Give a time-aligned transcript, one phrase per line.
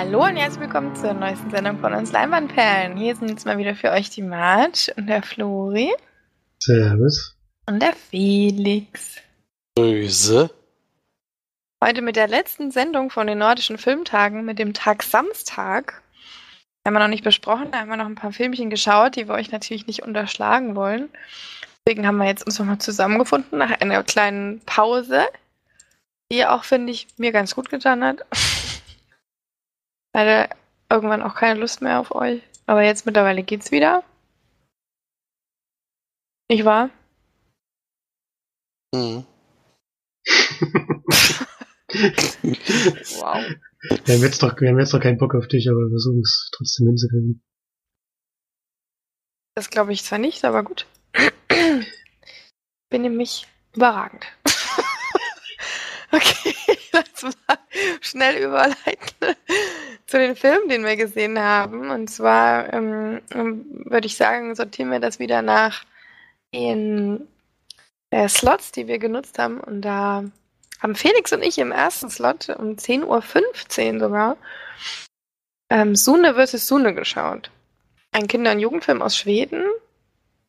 [0.00, 2.96] Hallo und herzlich willkommen zur neuesten Sendung von uns Leinwandperlen.
[2.96, 5.92] Hier sind jetzt mal wieder für euch die Marge und der Flori.
[6.60, 7.36] Servus.
[7.66, 9.16] Und der Felix.
[9.74, 10.50] Böse.
[11.82, 16.00] Heute mit der letzten Sendung von den nordischen Filmtagen, mit dem Tag Samstag.
[16.86, 19.34] Haben wir noch nicht besprochen, da haben wir noch ein paar Filmchen geschaut, die wir
[19.34, 21.08] euch natürlich nicht unterschlagen wollen.
[21.84, 25.26] Deswegen haben wir jetzt uns nochmal zusammengefunden nach einer kleinen Pause,
[26.30, 28.24] die auch, finde ich, mir ganz gut getan hat.
[30.18, 30.52] Hatte
[30.90, 32.42] irgendwann auch keine Lust mehr auf euch.
[32.66, 34.02] Aber jetzt mittlerweile geht's wieder.
[36.50, 36.90] Nicht wahr?
[38.92, 39.24] Mhm.
[43.20, 43.44] Wow.
[44.06, 46.20] Wir haben, jetzt doch, wir haben jetzt doch keinen Bock auf dich, aber wir versuchen
[46.20, 47.44] es trotzdem hinzukriegen.
[49.54, 50.84] Das glaube ich zwar nicht, aber gut.
[52.90, 54.26] Bin nämlich überragend.
[56.10, 56.54] okay,
[56.92, 57.58] lass mal
[58.00, 59.36] schnell überleiten
[60.08, 61.90] zu den Filmen, den wir gesehen haben.
[61.90, 65.84] Und zwar ähm, würde ich sagen, sortieren wir das wieder nach
[66.52, 67.28] den
[68.10, 69.60] äh, Slots, die wir genutzt haben.
[69.60, 70.24] Und da
[70.80, 74.36] haben Felix und ich im ersten Slot um 10.15 Uhr sogar
[75.70, 76.66] ähm, Sune vs.
[76.66, 77.50] Sune geschaut.
[78.10, 79.62] Ein Kinder- und Jugendfilm aus Schweden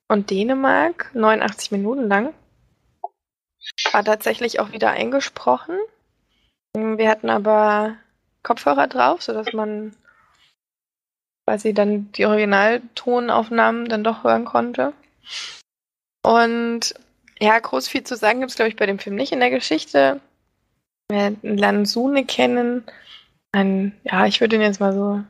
[0.08, 2.34] und Dänemark, 89 Minuten lang.
[3.92, 5.78] War tatsächlich auch wieder eingesprochen.
[6.74, 7.98] Wir hatten aber
[8.44, 9.96] Kopfhörer drauf, sodass man
[11.48, 14.94] quasi dann die Originaltonaufnahmen dann doch hören konnte.
[16.24, 16.94] Und
[17.40, 19.50] ja, groß viel zu sagen gibt es, glaube ich, bei dem Film nicht in der
[19.50, 20.20] Geschichte.
[21.10, 22.84] Wir lernen Sune kennen.
[23.52, 25.24] Ein, ja, ich würde ihn jetzt mal so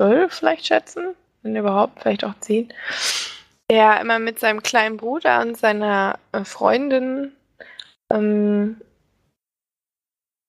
[0.00, 2.72] zwölf vielleicht schätzen, wenn überhaupt, vielleicht auch zehn.
[3.70, 7.32] Der immer mit seinem kleinen Bruder und seiner äh, Freundin
[8.10, 8.80] ähm,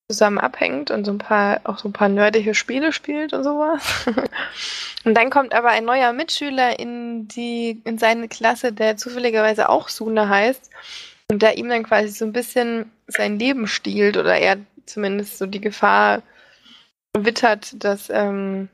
[0.09, 4.05] zusammen abhängt und so ein paar, auch so ein paar nerdige Spiele spielt und sowas.
[5.05, 9.89] und dann kommt aber ein neuer Mitschüler in die, in seine Klasse, der zufälligerweise auch
[9.89, 10.69] Sune heißt
[11.31, 15.47] und der ihm dann quasi so ein bisschen sein Leben stiehlt oder er zumindest so
[15.47, 16.21] die Gefahr
[17.17, 18.69] wittert, dass ähm,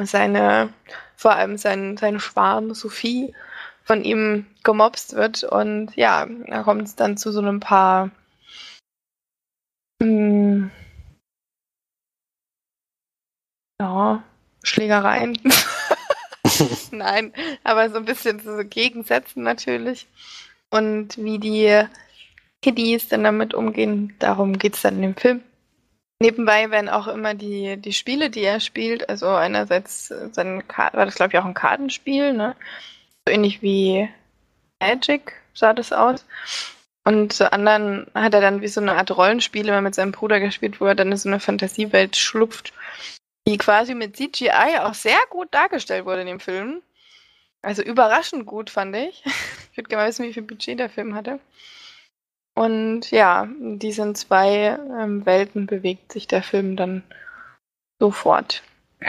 [0.00, 0.72] seine,
[1.16, 3.34] vor allem sein, seine Schwarm Sophie
[3.82, 8.10] von ihm gemobst wird und ja, da kommt es dann zu so ein paar
[10.02, 10.70] hm.
[13.80, 14.22] Ja,
[14.62, 15.38] Schlägereien.
[16.90, 17.32] Nein,
[17.64, 20.06] aber so ein bisschen so Gegensätzen natürlich.
[20.70, 21.84] Und wie die
[22.62, 25.42] Kiddies dann damit umgehen, darum geht es dann in dem Film.
[26.22, 31.14] Nebenbei werden auch immer die, die Spiele, die er spielt, also einerseits sein war das
[31.14, 32.54] glaube ich auch ein Kartenspiel, ne?
[33.26, 34.06] So ähnlich wie
[34.80, 36.26] Magic sah das aus.
[37.04, 40.38] Und zu anderen hat er dann wie so eine Art Rollenspiel immer mit seinem Bruder
[40.38, 42.72] gespielt, wo er dann in so eine Fantasiewelt schlupft,
[43.48, 46.82] die quasi mit CGI auch sehr gut dargestellt wurde in dem Film.
[47.62, 49.24] Also überraschend gut, fand ich.
[49.72, 51.38] Ich würde gerne wissen, wie viel Budget der Film hatte.
[52.54, 57.04] Und ja, in diesen zwei ähm, Welten bewegt sich der Film dann
[58.00, 58.64] sofort.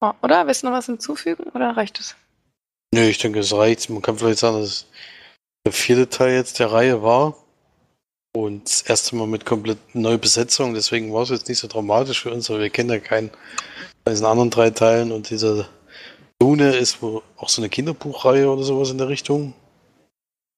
[0.00, 0.46] oh, oder?
[0.46, 2.16] Willst du noch was hinzufügen oder reicht es?
[2.96, 3.90] Nö, ich denke, es reicht.
[3.90, 4.86] Man kann vielleicht sagen, dass
[5.66, 7.36] der vierte Teil jetzt der Reihe war.
[8.34, 10.72] Und das erste Mal mit komplett neuer Besetzung.
[10.72, 13.30] Deswegen war es jetzt nicht so dramatisch für uns, aber wir kennen ja keinen
[14.02, 15.12] bei diesen anderen drei Teilen.
[15.12, 15.68] Und dieser
[16.38, 19.52] Dune ist wohl auch so eine Kinderbuchreihe oder sowas in der Richtung.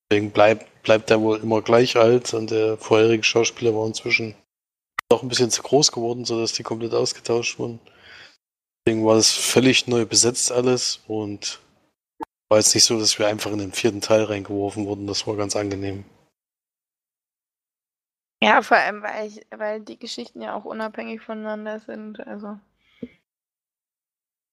[0.09, 4.37] Deswegen bleibt, bleibt er wohl immer gleich alt und der vorherige Schauspieler war inzwischen
[5.09, 7.81] doch ein bisschen zu groß geworden, sodass die komplett ausgetauscht wurden.
[8.87, 11.59] Deswegen war das völlig neu besetzt alles und
[12.49, 15.07] war jetzt nicht so, dass wir einfach in den vierten Teil reingeworfen wurden.
[15.07, 16.05] Das war ganz angenehm.
[18.43, 22.21] Ja, vor allem, weil, ich, weil die Geschichten ja auch unabhängig voneinander sind.
[22.27, 22.59] Also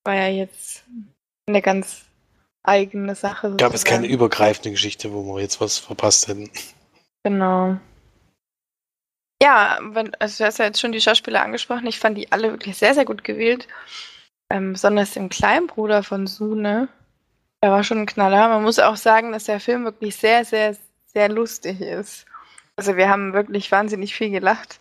[0.04, 0.84] war ja jetzt
[1.48, 2.06] eine ganz
[2.64, 3.56] eigene Sache.
[3.58, 6.50] Gab es keine übergreifende Geschichte, wo wir jetzt was verpasst hätten.
[7.24, 7.78] Genau.
[9.42, 11.88] Ja, wenn, also du hast ja jetzt schon die Schauspieler angesprochen.
[11.88, 13.68] Ich fand die alle wirklich sehr, sehr gut gewählt.
[14.50, 16.88] Ähm, besonders den kleinen Bruder von Sune.
[17.66, 18.48] Der war schon ein Knaller.
[18.50, 20.78] Man muss auch sagen, dass der Film wirklich sehr, sehr,
[21.08, 22.28] sehr lustig ist.
[22.76, 24.80] Also wir haben wirklich wahnsinnig viel gelacht.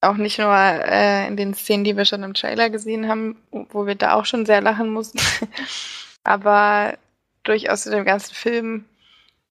[0.00, 3.86] Auch nicht nur äh, in den Szenen, die wir schon im Trailer gesehen haben, wo
[3.86, 5.20] wir da auch schon sehr lachen mussten.
[6.24, 6.98] Aber
[7.44, 8.84] durchaus in dem ganzen Film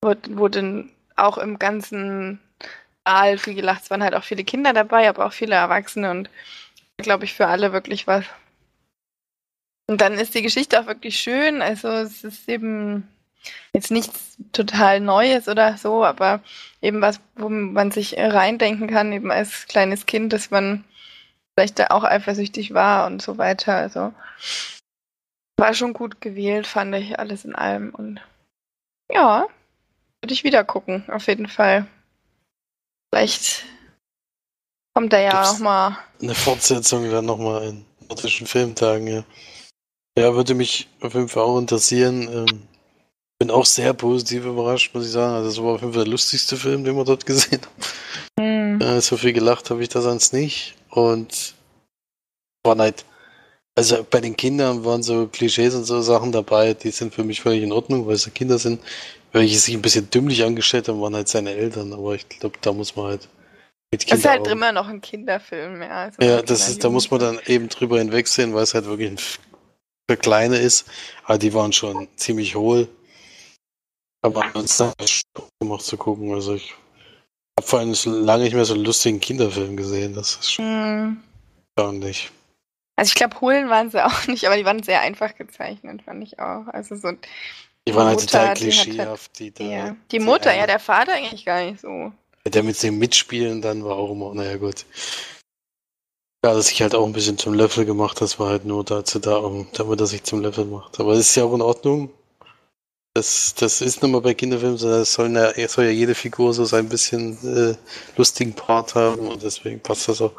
[0.01, 2.41] wurde, wurde auch im ganzen
[3.07, 3.83] Saal viel gelacht.
[3.83, 6.29] Es waren halt auch viele Kinder dabei, aber auch viele Erwachsene und
[6.97, 8.25] glaube ich für alle wirklich was.
[9.87, 11.61] Und dann ist die Geschichte auch wirklich schön.
[11.61, 13.07] Also es ist eben
[13.73, 16.41] jetzt nichts total Neues oder so, aber
[16.81, 20.83] eben was, wo man sich reindenken kann, eben als kleines Kind, dass man
[21.53, 23.75] vielleicht da auch eifersüchtig war und so weiter.
[23.75, 24.13] Also
[25.57, 27.93] war schon gut gewählt, fand ich alles in allem.
[27.93, 28.21] Und
[29.11, 29.47] ja,
[30.21, 31.85] würde ich wieder gucken, auf jeden Fall.
[33.13, 33.65] Vielleicht
[34.95, 35.97] kommt da ja Gibt's auch mal.
[36.21, 39.23] Eine Fortsetzung dann nochmal in nordischen Filmtagen, ja.
[40.17, 42.29] Ja, würde mich auf jeden Fall auch interessieren.
[42.31, 42.61] Ähm,
[43.39, 45.33] bin auch sehr positiv überrascht, muss ich sagen.
[45.33, 48.79] Also, das war auf jeden Fall der lustigste Film, den wir dort gesehen haben.
[48.79, 48.81] Hm.
[48.81, 50.75] Äh, so viel gelacht habe ich da sonst nicht.
[50.89, 51.55] Und
[52.63, 53.05] war halt,
[53.75, 57.41] also bei den Kindern waren so Klischees und so Sachen dabei, die sind für mich
[57.41, 58.81] völlig in Ordnung, weil es ja Kinder sind.
[59.31, 62.71] Welche sich ein bisschen dümmlich angestellt haben, waren halt seine Eltern, aber ich glaube, da
[62.71, 63.27] muss man halt
[63.91, 66.03] mit Das ist halt immer noch ein Kinderfilm, ja.
[66.03, 69.09] Also Ja, das ist, da muss man dann eben drüber hinwegsehen, weil es halt wirklich
[69.09, 69.17] ein
[70.09, 70.85] für Kleine ist.
[71.25, 72.87] Aber die waren schon ziemlich hohl.
[74.21, 75.23] Aber es Spaß
[75.61, 76.33] gemacht zu gucken.
[76.33, 76.73] Also ich
[77.59, 80.13] habe vor allem so lange nicht mehr so einen lustigen Kinderfilm gesehen.
[80.13, 81.21] Das ist schon
[81.77, 82.31] erstaunlich.
[82.95, 86.23] Also ich glaube, Hohlen waren sie auch nicht, aber die waren sehr einfach gezeichnet, fand
[86.23, 86.67] ich auch.
[86.67, 87.11] Also so
[87.87, 89.39] Die waren halt Mutter, total die halt- klischeehaft.
[89.39, 89.95] Die, da, ja.
[90.11, 92.11] Die Mutter, ja, der Vater eigentlich gar nicht so.
[92.45, 94.85] Der mit dem Mitspielen dann war auch immer, naja gut.
[96.45, 99.17] Ja, dass sich halt auch ein bisschen zum Löffel gemacht, das war halt nur dazu
[99.19, 100.99] da, um, damit er sich zum Löffel macht.
[100.99, 102.11] Aber das ist ja auch in Ordnung.
[103.15, 106.15] Das, das ist nun mal bei Kinderfilmen so, das soll ja, es soll ja jede
[106.15, 107.75] Figur so sein bisschen äh,
[108.17, 110.33] lustigen Part haben und deswegen passt das auch.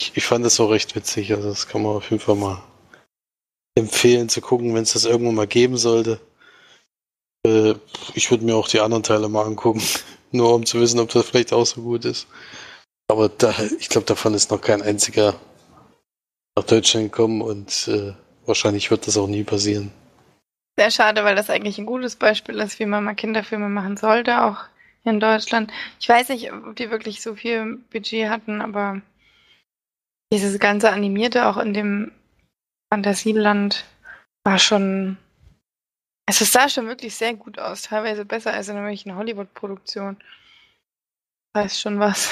[0.00, 2.62] Ich, ich fand das auch recht witzig, also das kann man auf jeden Fall mal
[3.76, 6.20] empfehlen zu gucken, wenn es das irgendwann mal geben sollte.
[7.46, 7.74] Äh,
[8.14, 9.82] ich würde mir auch die anderen Teile mal angucken,
[10.32, 12.26] nur um zu wissen, ob das vielleicht auch so gut ist.
[13.08, 15.34] Aber da, ich glaube, davon ist noch kein einziger
[16.56, 18.12] nach Deutschland gekommen und äh,
[18.46, 19.90] wahrscheinlich wird das auch nie passieren.
[20.78, 24.44] Sehr schade, weil das eigentlich ein gutes Beispiel ist, wie man mal Kinderfilme machen sollte,
[24.44, 24.64] auch
[25.02, 25.72] hier in Deutschland.
[25.98, 29.00] Ich weiß nicht, ob die wirklich so viel Budget hatten, aber
[30.32, 32.12] dieses ganze Animierte auch in dem
[32.92, 33.84] Fantasieland
[34.44, 35.16] war schon.
[36.26, 40.18] Also es sah schon wirklich sehr gut aus, teilweise besser als in irgendwelchen Hollywood-Produktionen.
[41.58, 42.30] Weiß schon was.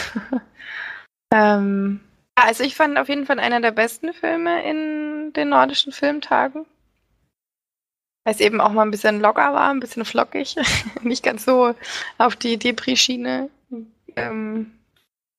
[1.34, 2.00] ähm,
[2.36, 6.64] also ich fand auf jeden Fall einer der besten Filme in den nordischen Filmtagen.
[8.24, 10.54] Weil es eben auch mal ein bisschen locker war, ein bisschen flockig.
[11.02, 11.74] Nicht ganz so
[12.18, 13.50] auf die Depri-Schiene
[14.14, 14.72] ähm,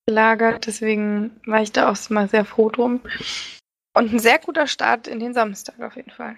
[0.05, 0.67] gelagert.
[0.67, 2.99] Deswegen war ich da auch mal sehr froh drum.
[3.93, 6.35] Und ein sehr guter Start in den Samstag auf jeden Fall.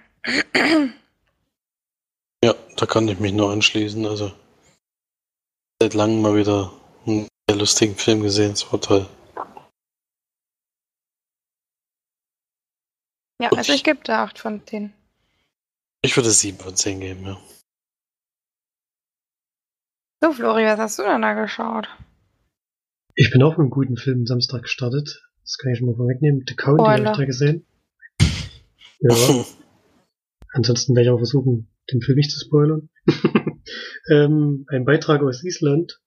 [2.44, 4.06] Ja, da kann ich mich nur anschließen.
[4.06, 4.32] Also
[5.82, 6.72] seit langem mal wieder
[7.08, 8.52] einen sehr lustigen Film gesehen.
[8.52, 9.08] Es war toll.
[13.42, 14.94] Ja, also ich gebe da 8 von 10.
[16.04, 17.38] Ich würde sieben von zehn geben, ja.
[20.22, 21.88] So, Flori, was hast du denn da geschaut?
[23.16, 25.24] Ich bin auch mit einem guten Film Samstag gestartet.
[25.42, 26.44] Das kann ich schon mal vorwegnehmen.
[26.48, 27.66] The County habe ich da gesehen.
[29.00, 29.16] Ja,
[30.54, 32.90] ansonsten werde ich auch versuchen, den Film nicht zu spoilern.
[34.12, 36.00] ähm, ein Beitrag aus Island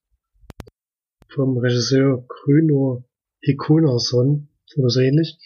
[1.33, 3.03] vom Regisseur Krönor
[3.41, 5.37] Hikonason oder so ähnlich.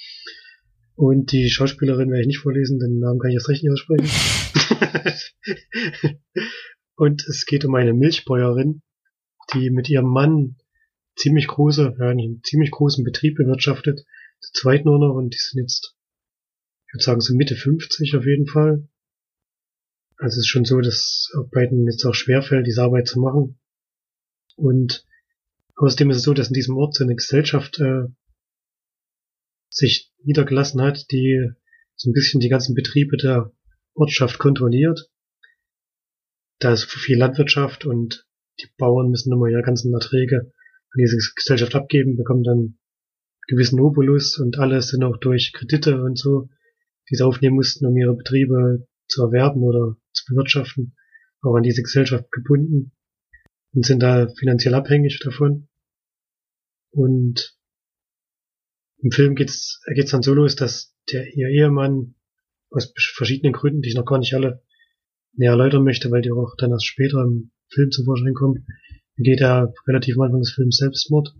[0.95, 4.07] Und die Schauspielerin werde ich nicht vorlesen, den Namen kann ich erst recht nicht aussprechen.
[6.95, 8.81] Und es geht um eine Milchbäuerin,
[9.53, 10.57] die mit ihrem Mann
[11.15, 14.03] ziemlich große, ja, einen ziemlich großen Betrieb bewirtschaftet.
[14.39, 15.95] Zu zweit nur noch und die sind jetzt,
[16.87, 18.87] ich würde sagen, so Mitte 50 auf jeden Fall.
[20.17, 23.59] Also es ist schon so, dass beiden jetzt auch schwerfällt, diese Arbeit zu machen.
[24.55, 25.05] Und
[25.77, 28.07] außerdem ist es so, dass in diesem Ort so eine Gesellschaft äh,
[29.69, 31.51] sich niedergelassen hat, die
[31.95, 33.51] so ein bisschen die ganzen Betriebe der
[33.93, 35.09] Ortschaft kontrolliert.
[36.59, 38.27] Da ist viel Landwirtschaft und
[38.59, 40.51] die Bauern müssen immer ihre ganzen Erträge
[40.89, 42.79] an diese Gesellschaft abgeben, bekommen dann
[43.47, 46.49] gewissen Obolus und alle sind auch durch Kredite und so,
[47.09, 50.95] die sie aufnehmen mussten, um ihre Betriebe zu erwerben oder zu bewirtschaften,
[51.41, 52.96] auch an diese Gesellschaft gebunden
[53.73, 55.67] und sind da finanziell abhängig davon.
[56.91, 57.57] Und
[58.99, 62.15] im Film geht's, geht's dann so los, dass der ihr Ehemann
[62.69, 64.63] aus verschiedenen Gründen, die ich noch gar nicht alle
[65.33, 68.65] näher erläutern möchte, weil die auch dann erst später im Film zum Vorschein kommen,
[69.17, 71.35] geht er relativ am Anfang des Films Selbstmord.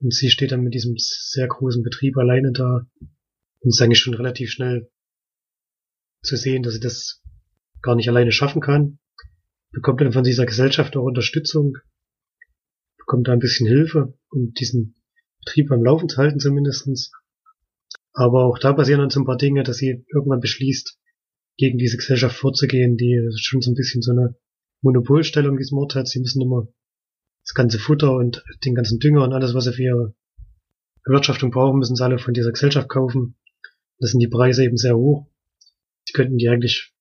[0.00, 2.86] Und sie steht dann mit diesem sehr großen Betrieb alleine da
[3.60, 4.90] und ist eigentlich schon relativ schnell
[6.22, 7.22] zu sehen, dass sie das
[7.82, 8.98] gar nicht alleine schaffen kann.
[9.72, 11.76] Bekommt dann von dieser Gesellschaft auch Unterstützung,
[12.98, 14.96] bekommt da ein bisschen Hilfe, um diesen
[15.44, 17.12] Betrieb am Laufen zu halten zumindestens.
[18.12, 20.98] Aber auch da passieren dann so ein paar Dinge, dass sie irgendwann beschließt,
[21.56, 24.36] gegen diese Gesellschaft vorzugehen, die schon so ein bisschen so eine
[24.82, 26.08] Monopolstellung diesem Ort hat.
[26.08, 26.68] Sie müssen immer
[27.44, 30.14] das ganze Futter und den ganzen Dünger und alles, was sie für ihre
[31.04, 33.36] Bewirtschaftung brauchen, müssen sie alle von dieser Gesellschaft kaufen.
[33.98, 35.26] Das sind die Preise eben sehr hoch.
[36.04, 36.94] Sie könnten die eigentlich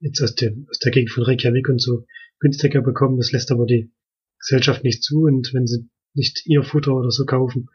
[0.00, 2.06] jetzt aus, dem, aus der Gegend von Reykjavik und so
[2.40, 3.18] günstiger bekommen.
[3.18, 3.92] Das lässt aber die
[4.38, 7.68] Gesellschaft nicht zu und wenn sie nicht ihr Futter oder so kaufen,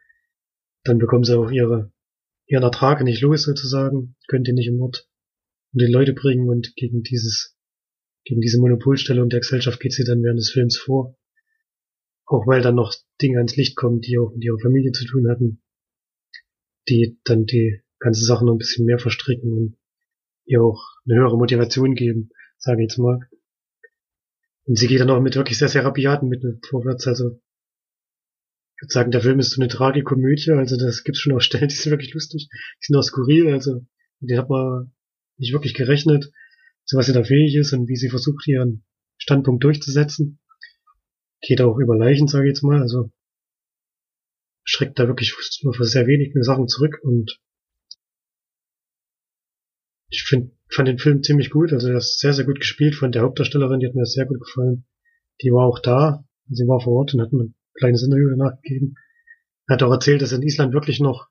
[0.84, 1.92] dann bekommen sie auch ihre,
[2.48, 5.08] ihren Ertrag nicht los sozusagen, können die nicht im Ort
[5.74, 7.56] und die Leute bringen und gegen dieses,
[8.24, 11.18] gegen diese Monopolstellung der Gesellschaft geht sie dann während des Films vor.
[12.26, 15.30] Auch weil dann noch Dinge ans Licht kommen, die auch mit ihrer Familie zu tun
[15.30, 15.62] hatten,
[16.90, 19.78] die dann die ganze Sache noch ein bisschen mehr verstricken und
[20.46, 23.20] ihr auch eine höhere Motivation geben, sage ich jetzt mal.
[24.66, 27.08] Und sie geht dann auch mit wirklich sehr, sehr rabiaten Mitteln vorwärts.
[27.08, 27.40] Also
[28.76, 31.68] ich würde sagen, der Film ist so eine Tragikomödie, also das gibt's schon auch Stellen,
[31.70, 33.86] die sind wirklich lustig, die sind auch skurril, also
[34.20, 34.92] die hat man
[35.38, 36.32] nicht wirklich gerechnet,
[36.86, 38.84] zu was sie da fähig ist und wie sie versucht, ihren
[39.18, 40.40] Standpunkt durchzusetzen.
[41.42, 43.12] Geht auch über Leichen, sage ich jetzt mal, also
[44.64, 45.34] schreckt da wirklich
[45.64, 47.40] nur für sehr wenigen Sachen zurück und
[50.10, 53.12] ich find, fand den Film ziemlich gut, also er ist sehr, sehr gut gespielt von
[53.12, 54.86] der Hauptdarstellerin, die hat mir sehr gut gefallen.
[55.42, 58.96] Die war auch da, sie war vor Ort und hat eine kleines Interview danach gegeben.
[59.68, 61.28] Er hat auch erzählt, dass in Island wirklich noch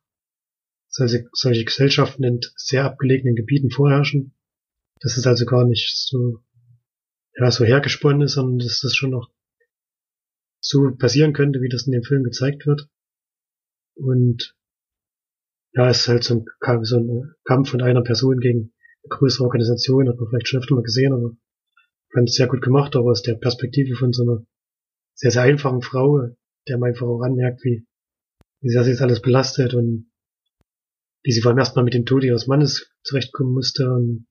[0.88, 4.34] solche, solche Gesellschaften in sehr abgelegenen Gebieten vorherrschen.
[5.00, 6.42] Dass es also gar nicht so,
[7.36, 9.30] ja, so hergesponnen ist, sondern dass das schon noch
[10.60, 12.88] so passieren könnte, wie das in dem Film gezeigt wird.
[13.94, 14.56] Und
[15.74, 19.44] ja, es ist halt so ein, so ein Kampf von einer Person gegen eine größere
[19.44, 21.36] Organisation, hat man vielleicht schon öfter mal gesehen, aber
[22.12, 24.46] fand es sehr gut gemacht, aber aus der Perspektive von so einer
[25.14, 26.28] sehr, sehr einfachen Frau,
[26.68, 27.86] der man einfach auch anmerkt, wie,
[28.60, 30.10] wie sehr sie jetzt alles belastet und
[31.24, 34.26] wie sie vor allem erstmal mit dem Tod ihres Mannes zurechtkommen musste, und,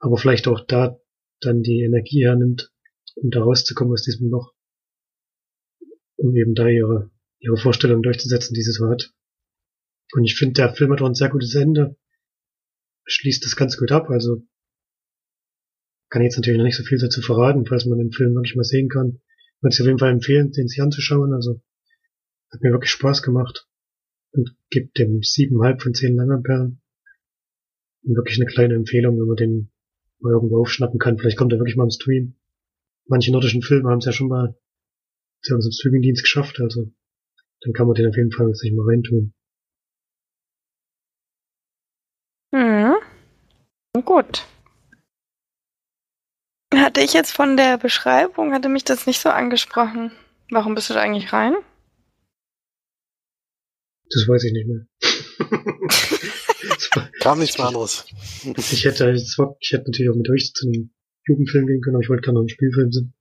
[0.00, 0.98] aber vielleicht auch da
[1.40, 2.72] dann die Energie hernimmt,
[3.14, 4.52] um da rauszukommen aus diesem Loch,
[6.16, 9.12] um eben da ihre, ihre Vorstellung durchzusetzen, die sie so hat.
[10.12, 11.96] Und ich finde, der Film hat auch ein sehr gutes Ende,
[13.04, 14.46] schließt das ganz gut ab, also
[16.08, 18.64] kann jetzt natürlich noch nicht so viel dazu verraten, falls man den Film wirklich mal
[18.64, 19.20] sehen kann
[19.62, 21.32] würde es auf jeden Fall empfehlen, den sich anzuschauen.
[21.32, 21.60] Also
[22.52, 23.66] hat mir wirklich Spaß gemacht
[24.32, 26.80] und gibt dem siebeneinhalb von zehn Langamperen
[28.02, 29.72] und wirklich eine kleine Empfehlung, wenn man den
[30.20, 31.18] mal irgendwo aufschnappen kann.
[31.18, 32.36] Vielleicht kommt er wirklich mal im Stream.
[33.06, 34.56] Manche nordischen Filme haben es ja schon mal
[35.42, 36.92] zu unserem Streamingdienst geschafft, also
[37.60, 39.32] dann kann man den auf jeden Fall sich mal reintun.
[42.56, 42.96] Mhm.
[44.02, 44.46] Gut.
[46.74, 50.10] Hatte ich jetzt von der Beschreibung, hatte mich das nicht so angesprochen.
[50.50, 51.54] Warum bist du da eigentlich rein?
[54.08, 54.86] Das weiß ich nicht mehr.
[57.20, 58.06] Kam nichts mehr anderes.
[58.56, 60.94] Ich hätte, ich hätte natürlich auch mit euch zu einem
[61.26, 63.12] Jugendfilm gehen können, aber ich wollte gerne noch einen Spielfilm sehen.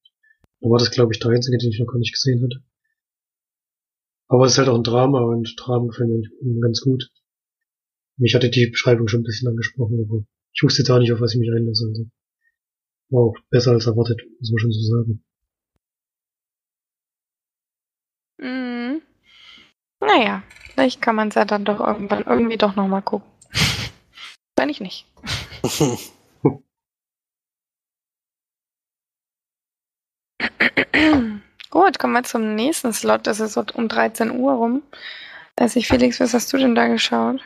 [0.61, 2.63] Da war das, glaube ich, der einzige, den ich noch gar nicht gesehen hatte.
[4.29, 7.11] Aber es ist halt auch ein Drama und Dramen gefallen mir ganz gut.
[8.17, 11.33] Mich hatte die Beschreibung schon ein bisschen angesprochen, aber ich wusste da nicht, auf was
[11.33, 11.87] ich mich einlasse.
[11.87, 12.05] Also.
[13.09, 15.23] War auch besser als erwartet, muss man schon so sagen.
[18.37, 19.01] Mhm.
[19.99, 20.43] Naja,
[20.73, 23.29] vielleicht kann man es ja dann doch irgendwann irgendwie doch nochmal gucken.
[24.55, 25.05] Wenn ich nicht.
[31.69, 33.27] Gut, kommen wir zum nächsten Slot.
[33.27, 34.83] Das ist um 13 Uhr rum.
[35.57, 37.41] Weiß ich, Felix, was hast du denn da geschaut?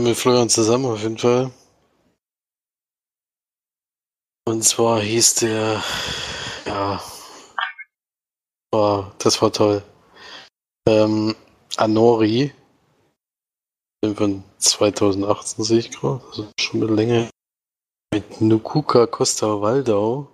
[0.00, 1.50] Mit Florian zusammen auf jeden Fall.
[4.46, 5.82] Und zwar hieß der,
[6.64, 7.02] ja,
[8.72, 9.82] war, das war toll.
[10.88, 11.34] Ähm,
[11.76, 12.52] Anori.
[14.16, 17.30] Von 2018 sehe ich gerade, also schon eine Länge.
[18.12, 20.28] Mit Nukuka Costa Waldau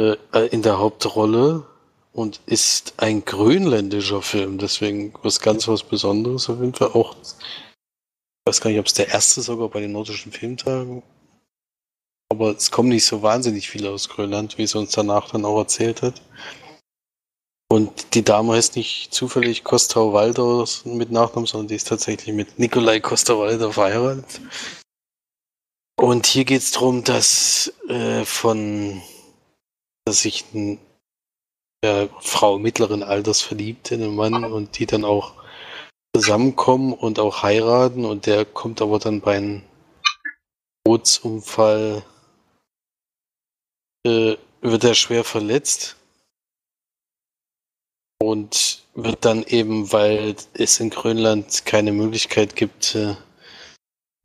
[0.00, 1.66] äh, in der Hauptrolle
[2.14, 6.88] und ist ein grönländischer Film, deswegen was ganz was Besonderes auf jeden Fall.
[6.88, 11.02] Auch, ich weiß gar nicht, ob es der erste sogar bei den nordischen Filmtagen
[12.34, 15.58] aber es kommen nicht so wahnsinnig viele aus Grönland, wie sie uns danach dann auch
[15.58, 16.20] erzählt hat.
[17.70, 22.58] Und die Dame heißt nicht zufällig Costa Walder mit Nachnamen, sondern die ist tatsächlich mit
[22.58, 24.40] Nikolai Costa Walder verheiratet.
[25.96, 29.00] Und hier geht es darum, dass äh, von
[30.04, 30.78] dass sich eine
[31.84, 35.34] äh, Frau mittleren Alters verliebt in einen Mann und die dann auch
[36.14, 39.62] zusammenkommen und auch heiraten und der kommt aber dann bei einem
[40.84, 42.02] Bootsunfall
[44.06, 45.96] äh, wird er schwer verletzt
[48.20, 53.16] und wird dann eben, weil es in Grönland keine Möglichkeit gibt, äh,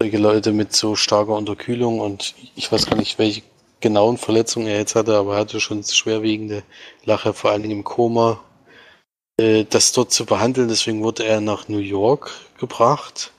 [0.01, 3.41] solche Leute mit so starker Unterkühlung und ich weiß gar nicht, welche
[3.81, 6.63] genauen Verletzungen er jetzt hatte, aber er hatte schon schwerwiegende
[7.05, 8.43] Lache, vor allen Dingen im Koma,
[9.39, 10.67] äh, das dort zu behandeln.
[10.67, 13.31] Deswegen wurde er nach New York gebracht.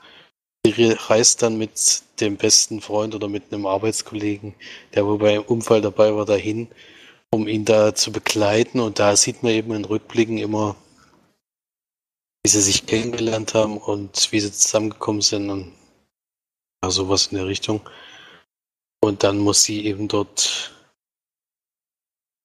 [0.63, 4.53] Er reist dann mit dem besten Freund oder mit einem Arbeitskollegen,
[4.93, 6.67] der wohl beim Unfall dabei war, dahin,
[7.31, 8.79] um ihn da zu begleiten.
[8.79, 10.75] Und da sieht man eben in Rückblicken immer,
[12.43, 15.71] wie sie sich kennengelernt haben und wie sie zusammengekommen sind und
[16.83, 17.81] ja, sowas in der Richtung.
[19.03, 20.71] Und dann muss sie eben dort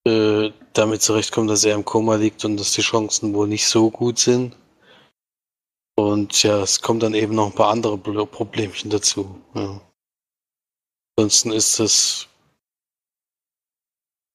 [0.07, 3.91] äh, damit zurechtkommen, dass er im Koma liegt und dass die Chancen wohl nicht so
[3.91, 4.57] gut sind.
[5.99, 9.43] Und ja, es kommen dann eben noch ein paar andere Problemchen dazu.
[9.55, 9.81] Ja.
[11.17, 12.29] Ansonsten ist das,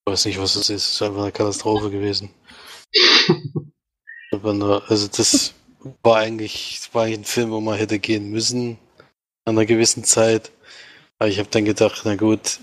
[0.06, 2.32] ich weiß nicht, was es ist, es ist einfach eine Katastrophe gewesen.
[4.32, 5.54] also das
[6.02, 8.80] war eigentlich, das war eigentlich ein Film, wo man hätte gehen müssen
[9.46, 10.52] an einer gewissen Zeit.
[11.22, 12.60] Aber ich habe dann gedacht, na gut,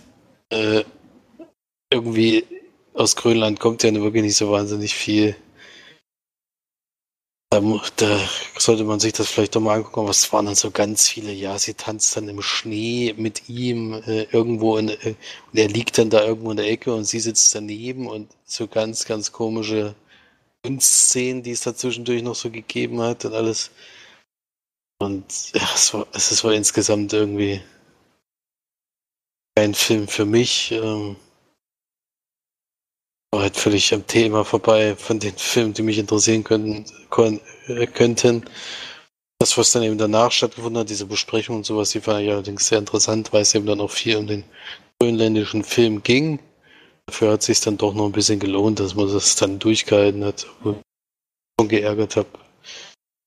[0.49, 0.83] äh,
[1.93, 2.45] irgendwie
[2.93, 5.37] aus Grönland kommt ja wirklich nicht so wahnsinnig viel.
[7.51, 7.61] Da,
[7.95, 8.21] da,
[8.59, 11.57] sollte man sich das vielleicht doch mal angucken, was waren dann so ganz viele, ja,
[11.57, 15.15] sie tanzt dann im Schnee mit ihm äh, irgendwo in, äh,
[15.53, 18.67] und er liegt dann da irgendwo in der Ecke und sie sitzt daneben und so
[18.67, 19.95] ganz, ganz komische
[20.65, 23.71] Kunstszenen, die es da zwischendurch noch so gegeben hat und alles.
[24.99, 27.61] Und ja, es war, es war insgesamt irgendwie
[29.59, 30.71] kein Film für mich.
[30.71, 31.17] Ähm,
[33.33, 36.85] war halt völlig am Thema vorbei von den Filmen, die mich interessieren könnten.
[37.67, 38.45] Äh, könnten.
[39.41, 42.69] Das, was dann eben danach stattgefunden hat, diese Besprechung und sowas, die fand ich allerdings
[42.69, 44.45] sehr interessant, weil es eben dann auch viel um den
[45.01, 46.39] grönländischen Film ging.
[47.07, 50.25] Dafür hat es sich dann doch noch ein bisschen gelohnt, dass man das dann durchgehalten
[50.25, 50.47] hat.
[50.63, 52.29] Schon geärgert habe,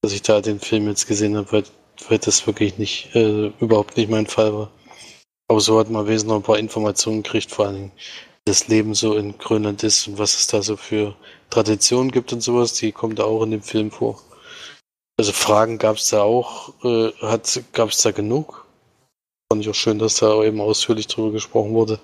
[0.02, 1.63] dass ich da den Film jetzt gesehen habe, weil,
[2.08, 4.72] weil das wirklich nicht, äh, überhaupt nicht mein Fall war.
[5.52, 7.92] Aber so hat man wesentlich noch ein paar Informationen gekriegt, vor wie
[8.46, 11.14] das Leben so in Grönland ist und was es da so für
[11.50, 12.72] Traditionen gibt und sowas.
[12.72, 14.22] Die kommt da auch in dem Film vor.
[15.20, 17.12] Also Fragen gab es da auch, äh,
[17.74, 18.66] gab es da genug.
[19.52, 22.00] Fand ich auch schön, dass da eben ausführlich drüber gesprochen wurde.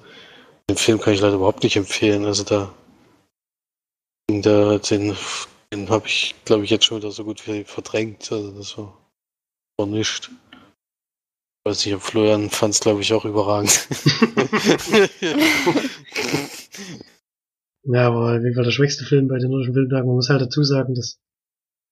[0.69, 2.25] Den Film kann ich leider überhaupt nicht empfehlen.
[2.25, 2.73] Also da,
[4.27, 5.15] da den,
[5.71, 8.29] den habe ich, glaube ich, jetzt schon wieder so gut wie verdrängt.
[8.29, 8.97] Also das war,
[9.77, 10.29] war nichts.
[11.67, 13.89] Weiß nicht, Florian fand es, glaube ich, auch überragend.
[17.84, 20.08] ja, aber wie war der schwächste Film bei den nordischen Filmtagen?
[20.08, 21.19] Man muss halt dazu sagen, dass.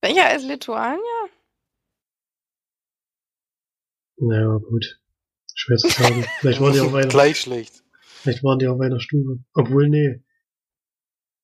[0.02, 1.02] Welcher ist Lituania?
[4.16, 4.98] Naja, gut.
[5.54, 6.24] Schwer zu sagen.
[6.40, 7.10] Vielleicht waren die auch weiter.
[7.10, 7.84] Gleich schlecht.
[8.22, 9.40] Vielleicht waren die auf einer Stufe.
[9.56, 10.24] Obwohl, nee.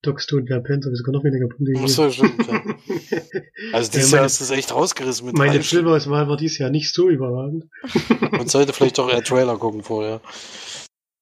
[0.04, 2.64] Doc Stone Black Panther ist sogar noch weniger Punkte Ach so, stimmt, ja.
[3.74, 6.72] Also dieses ja, Jahr hast du es echt rausgerissen mit Meine Filmauswahl war dieses Jahr
[6.72, 7.66] nicht so überragend.
[8.32, 10.22] Man sollte vielleicht doch eher Trailer gucken vorher.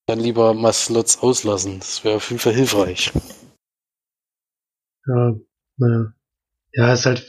[0.07, 1.79] Dann lieber mal Slots auslassen.
[1.79, 3.11] Das wäre auf jeden Fall hilfreich.
[5.05, 5.35] Ja,
[5.77, 6.13] naja.
[6.71, 7.27] Ja, ist halt,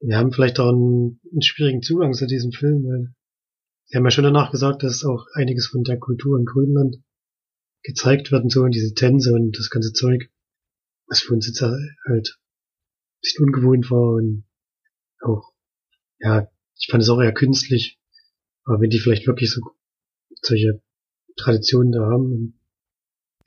[0.00, 3.14] wir haben vielleicht auch einen, einen schwierigen Zugang zu diesem Film, weil
[3.90, 6.98] wir haben ja schon danach gesagt, dass auch einiges von der Kultur in Grönland
[7.82, 10.30] gezeigt wird und so und diese Tänze und das ganze Zeug
[11.08, 11.72] was für uns jetzt halt
[12.06, 12.22] ein
[13.22, 14.44] bisschen ungewohnt war und
[15.20, 15.52] auch,
[16.20, 17.98] ja, ich fand es auch eher künstlich.
[18.64, 19.60] Aber wenn die vielleicht wirklich so
[20.42, 20.82] solche
[21.36, 22.60] Traditionen da haben in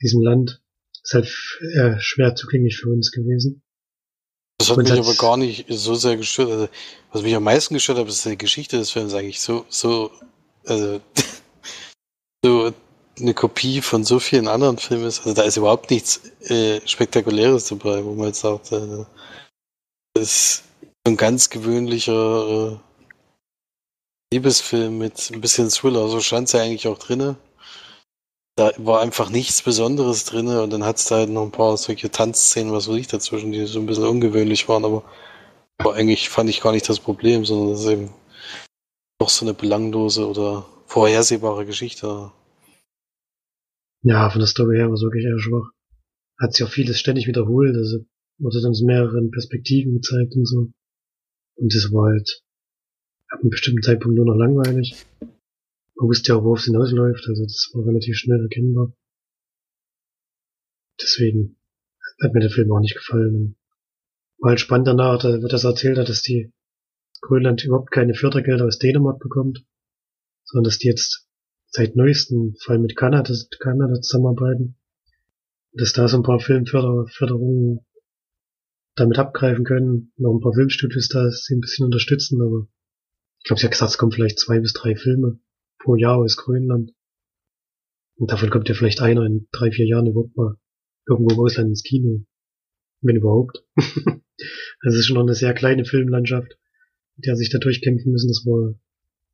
[0.02, 0.62] diesem Land,
[1.02, 3.62] ist halt eher schwer zugänglich für uns gewesen.
[4.58, 6.50] Das hat und mich aber gar nicht so sehr gestört.
[6.50, 6.68] Also,
[7.10, 10.12] was mich am meisten gestört hat, ist die Geschichte des Films eigentlich so, so,
[10.64, 11.00] also,
[12.44, 12.72] so
[13.22, 15.20] eine Kopie von so vielen anderen Filmen ist.
[15.20, 19.04] Also da ist überhaupt nichts äh, Spektakuläres dabei, wo man jetzt sagt, äh,
[20.14, 20.64] das ist
[21.04, 22.76] ein ganz gewöhnlicher äh,
[24.32, 26.08] Liebesfilm mit ein bisschen Thriller.
[26.08, 27.36] So stand es ja eigentlich auch drinne.
[28.56, 31.76] Da war einfach nichts Besonderes drinne und dann hat es da halt noch ein paar
[31.78, 35.04] solche Tanzszenen, was weiß ich, dazwischen, die so ein bisschen ungewöhnlich waren, aber,
[35.78, 38.12] aber eigentlich fand ich gar nicht das Problem, sondern das ist eben
[39.18, 42.30] doch so eine belanglose oder vorhersehbare Geschichte.
[44.02, 45.70] Ja, von der Story her war es wirklich eher schwach.
[46.38, 48.04] Hat sich auch vieles ständig wiederholt, also
[48.38, 50.72] wurde dann aus mehreren Perspektiven gezeigt und so.
[51.54, 52.42] Und das war halt
[53.28, 54.96] ab einem bestimmten Zeitpunkt nur noch langweilig.
[55.20, 58.92] Man wusste ja auch, worauf es hinausläuft, also das war relativ schnell erkennbar.
[61.00, 61.56] Deswegen
[62.22, 63.56] hat mir der Film auch nicht gefallen.
[64.38, 66.52] War halt spannend danach, da wird das erzählt, dass die
[67.20, 69.64] Grönland überhaupt keine Fördergelder aus Dänemark bekommt,
[70.44, 71.28] sondern dass die jetzt
[71.72, 74.76] seit neuestem Fall mit Kanada, Kanada zusammenarbeiten.
[75.72, 77.80] Dass da so ein paar Filmförderungen
[78.94, 82.68] damit abgreifen können, noch ein paar Filmstudios da sie ein bisschen unterstützen, aber
[83.38, 85.40] ich glaube, sie hat gesagt, es kommen vielleicht zwei bis drei Filme
[85.78, 86.92] pro Jahr aus Grönland.
[88.16, 90.56] Und davon kommt ja vielleicht einer in drei, vier Jahren überhaupt mal
[91.08, 92.24] irgendwo im Ausland ins Kino.
[93.00, 93.64] Wenn überhaupt.
[93.76, 96.58] das ist schon noch eine sehr kleine Filmlandschaft,
[97.16, 98.28] mit der sich da durchkämpfen müssen.
[98.28, 98.74] Das war.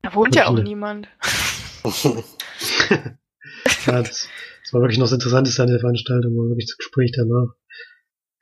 [0.02, 1.08] Da wohnt ja auch niemand.
[3.86, 4.28] ja, das,
[4.62, 7.54] das war wirklich noch das Interessanteste an der Veranstaltung, war wirklich das Gespräch danach.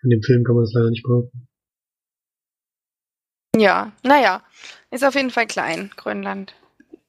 [0.01, 1.49] Von dem Film kann man das leider nicht behaupten.
[3.57, 4.43] Ja, naja.
[4.91, 6.55] Ist auf jeden Fall klein, Grönland.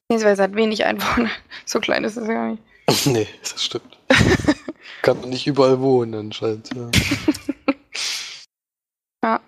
[0.08, 1.32] Beziehungsweise hat wenig Einwohner.
[1.65, 2.63] So klein ist es gar nicht.
[3.06, 3.97] nee, das stimmt.
[5.02, 6.69] Kann man nicht überall wohnen anscheinend.
[6.73, 6.89] Ja.
[9.23, 9.41] Ja.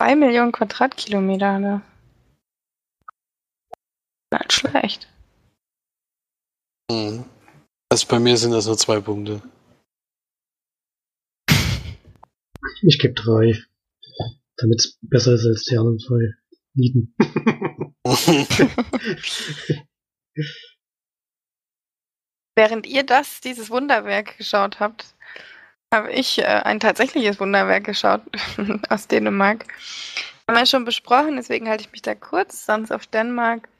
[0.00, 1.82] Zwei Millionen Quadratkilometer hat
[4.32, 5.08] Nicht schlecht.
[6.90, 7.24] Mhm.
[7.90, 9.40] Also bei mir sind das nur zwei Punkte.
[12.82, 13.62] Ich gebe drei.
[14.56, 16.34] Damit es besser ist als die anderen zwei
[16.74, 17.14] Lieden.
[22.56, 25.14] Während ihr das, dieses Wunderwerk geschaut habt,
[25.94, 28.22] habe ich äh, ein tatsächliches Wunderwerk geschaut
[28.88, 29.66] aus Dänemark.
[30.46, 32.66] Haben wir schon besprochen, deswegen halte ich mich da kurz.
[32.66, 33.77] Sons of Denmark, ein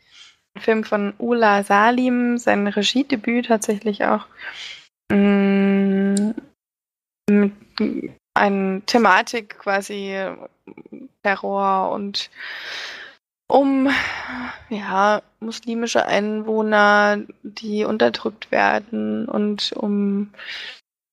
[0.59, 4.27] Film von Ula Salim, sein Regiedebüt tatsächlich auch.
[5.11, 6.31] Mm,
[7.31, 7.53] mit
[8.35, 10.37] einer Thematik quasi äh,
[11.23, 12.31] Terror und
[13.51, 13.88] um
[14.68, 20.33] ja, muslimische Einwohner, die unterdrückt werden und um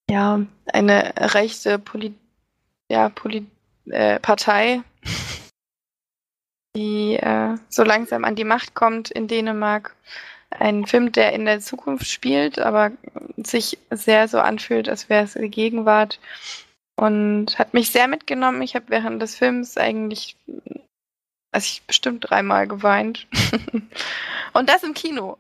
[0.10, 2.14] ja, eine rechte Poli
[2.92, 3.48] ja, Poli
[3.90, 4.82] äh, Partei,
[6.76, 9.96] die äh, so langsam an die Macht kommt in Dänemark.
[10.52, 12.92] Ein Film, der in der Zukunft spielt, aber
[13.38, 16.20] sich sehr so anfühlt, als wäre es die Gegenwart.
[16.98, 18.62] Und hat mich sehr mitgenommen.
[18.62, 20.38] Ich habe während des Films eigentlich,
[21.52, 23.28] also ich bestimmt dreimal geweint.
[24.54, 25.38] Und das im Kino.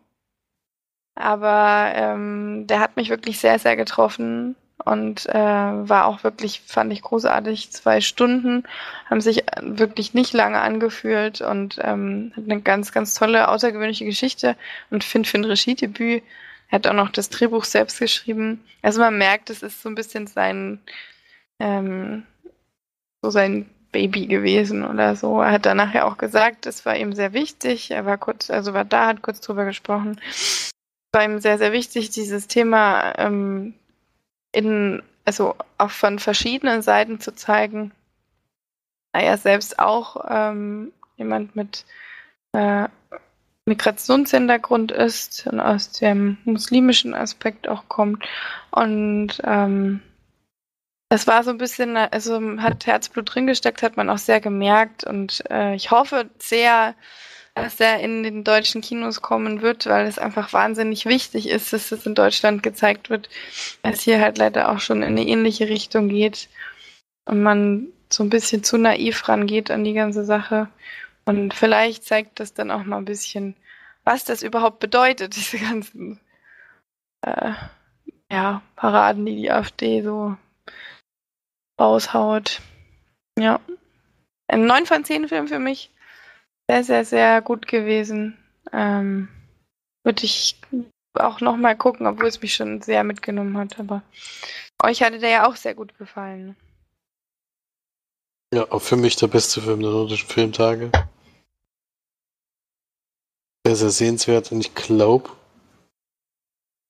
[1.15, 6.91] Aber ähm, der hat mich wirklich sehr, sehr getroffen und äh, war auch wirklich, fand
[6.91, 7.71] ich großartig.
[7.71, 8.63] Zwei Stunden
[9.09, 14.55] haben sich wirklich nicht lange angefühlt und ähm, hat eine ganz, ganz tolle, außergewöhnliche Geschichte
[14.91, 16.23] und für ein Regiedebüt,
[16.69, 18.63] er hat auch noch das Drehbuch selbst geschrieben.
[18.81, 20.79] Also man merkt, es ist so ein bisschen sein,
[21.59, 22.23] ähm,
[23.21, 25.41] so sein Baby gewesen oder so.
[25.41, 27.91] Er hat danach ja auch gesagt, es war ihm sehr wichtig.
[27.91, 30.19] Er war kurz, also war da, hat kurz drüber gesprochen.
[30.27, 30.71] Es
[31.13, 33.73] war ihm sehr, sehr wichtig, dieses Thema ähm,
[34.55, 37.91] in, also auch von verschiedenen Seiten zu zeigen.
[39.13, 41.85] Er selbst auch ähm, jemand mit
[42.53, 42.87] äh,
[43.65, 48.23] Migrationshintergrund ist und aus dem muslimischen Aspekt auch kommt.
[48.71, 50.01] Und ähm,
[51.09, 55.03] das war so ein bisschen, also hat Herzblut drin gesteckt, hat man auch sehr gemerkt.
[55.03, 56.95] Und äh, ich hoffe sehr,
[57.55, 61.91] dass er in den deutschen Kinos kommen wird, weil es einfach wahnsinnig wichtig ist, dass
[61.91, 63.29] es in Deutschland gezeigt wird,
[63.81, 66.49] weil es hier halt leider auch schon in eine ähnliche Richtung geht
[67.25, 70.67] und man so ein bisschen zu naiv rangeht an die ganze Sache.
[71.23, 73.55] Und vielleicht zeigt das dann auch mal ein bisschen,
[74.03, 76.19] was das überhaupt bedeutet, diese ganzen
[77.21, 77.53] äh,
[78.29, 80.35] ja, Paraden, die die AfD so
[81.79, 82.61] raushaut.
[83.39, 83.61] Ja.
[84.47, 85.91] Ein 9 von 10 Film für mich.
[86.69, 88.37] Sehr, sehr, sehr gut gewesen.
[88.73, 89.29] Ähm,
[90.03, 90.59] Würde ich
[91.13, 93.79] auch nochmal gucken, obwohl es mich schon sehr mitgenommen hat.
[93.79, 94.01] Aber
[94.83, 96.55] euch hatte der ja auch sehr gut gefallen.
[98.53, 100.91] Ja, auch für mich der beste Film der nordischen Filmtage.
[103.65, 105.29] Sehr, sehr sehenswert und ich glaube,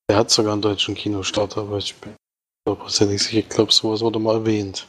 [0.10, 2.16] der hat sogar einen deutschen Kinostart, aber ich bin
[2.68, 3.40] hundertprozentig sicher.
[3.40, 4.88] Ich glaube, sowas wurde mal erwähnt.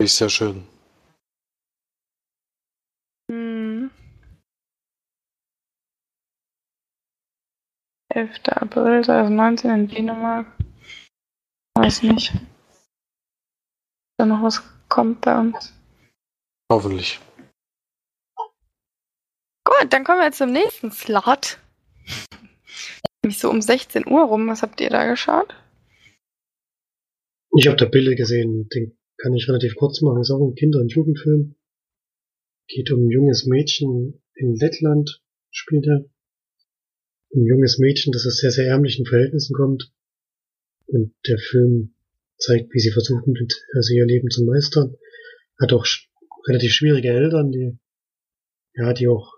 [0.00, 0.66] Ist sehr schön.
[8.10, 8.40] 11.
[8.48, 10.46] April 2019 in Dänemark.
[11.76, 12.32] Weiß nicht.
[12.34, 12.40] Ob
[14.18, 15.72] da noch was kommt bei uns.
[16.70, 17.20] Hoffentlich.
[19.64, 21.58] Gut, dann kommen wir zum nächsten Slot.
[23.22, 24.48] Nämlich so um 16 Uhr rum.
[24.48, 25.54] Was habt ihr da geschaut?
[27.56, 30.20] Ich habe da Bilder gesehen, den kann ich relativ kurz machen.
[30.20, 31.56] Ist auch ein Kinder- und Jugendfilm.
[32.68, 36.04] Geht um ein junges Mädchen in Lettland, spielt er.
[37.32, 39.92] Ein junges Mädchen, das aus sehr, sehr ärmlichen Verhältnissen kommt.
[40.86, 41.94] Und der Film
[42.38, 44.96] zeigt, wie sie versucht, mit, also ihr Leben zu meistern.
[45.60, 45.86] Hat auch
[46.48, 47.78] relativ schwierige Eltern, die,
[48.74, 49.32] ja, die auch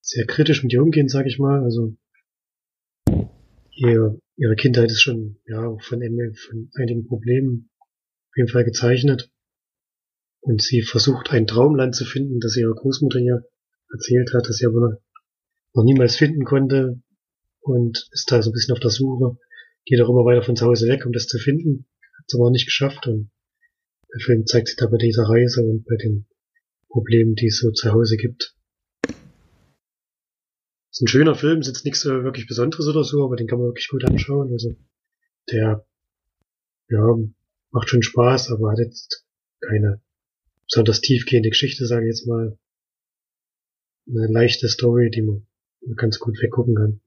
[0.00, 1.62] sehr kritisch mit ihr umgehen, sag ich mal.
[1.62, 1.96] Also,
[3.70, 7.70] ihr, ihre Kindheit ist schon, ja, auch von, von einigen Problemen
[8.30, 9.30] auf jeden Fall gezeichnet.
[10.40, 13.46] Und sie versucht ein Traumland zu finden, das ihre Großmutter ihr
[13.92, 14.98] erzählt hat, dass sie aber
[15.74, 17.00] noch niemals finden konnte
[17.62, 19.38] und ist da so ein bisschen auf der Suche,
[19.84, 21.86] geht auch immer weiter von zu Hause weg, um das zu finden,
[22.18, 23.30] hat es aber auch nicht geschafft und
[24.12, 26.26] der Film zeigt sich da bei dieser Reise und bei den
[26.88, 28.54] Problemen, die es so zu Hause gibt.
[30.90, 33.68] Ist ein schöner Film, ist jetzt nichts wirklich Besonderes oder so, aber den kann man
[33.68, 34.52] wirklich gut anschauen.
[34.52, 34.76] Also
[35.50, 35.86] der
[36.90, 37.18] ja,
[37.70, 39.24] macht schon Spaß, aber hat jetzt
[39.60, 40.02] keine
[40.66, 42.58] besonders tiefgehende Geschichte, sage ich jetzt mal.
[44.06, 45.46] Eine leichte Story, die man
[45.96, 47.00] ganz gut weggucken kann.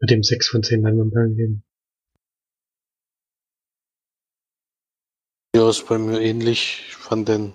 [0.00, 1.64] Mit dem 6 von 10 Leinwandperlen geben.
[5.56, 6.84] Ja, ist bei mir ähnlich.
[6.88, 7.52] Ich fand den.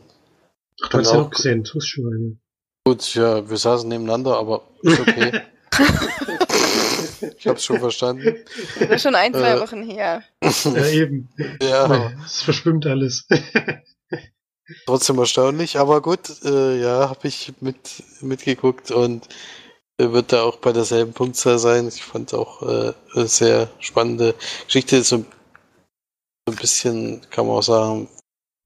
[0.84, 2.38] Ach, du hast ja auch gesehen, du hast schon eine.
[2.86, 5.42] Gut, ja, wir saßen nebeneinander, aber ist okay.
[7.38, 8.36] ich hab's schon verstanden.
[8.80, 10.24] Das ist schon ein, zwei äh, Wochen her.
[10.42, 11.30] Ja, eben.
[11.62, 12.12] Ja.
[12.26, 13.26] Es verschwimmt alles.
[14.86, 19.28] Trotzdem erstaunlich, aber gut, äh, ja, habe ich mit, mitgeguckt und
[20.04, 21.88] äh, wird da auch bei derselben Punktzahl sein.
[21.88, 22.94] Ich fand auch äh,
[23.26, 24.36] sehr spannende
[24.66, 25.04] Geschichte.
[25.04, 25.26] So, so
[26.48, 28.10] ein bisschen, kann man auch sagen,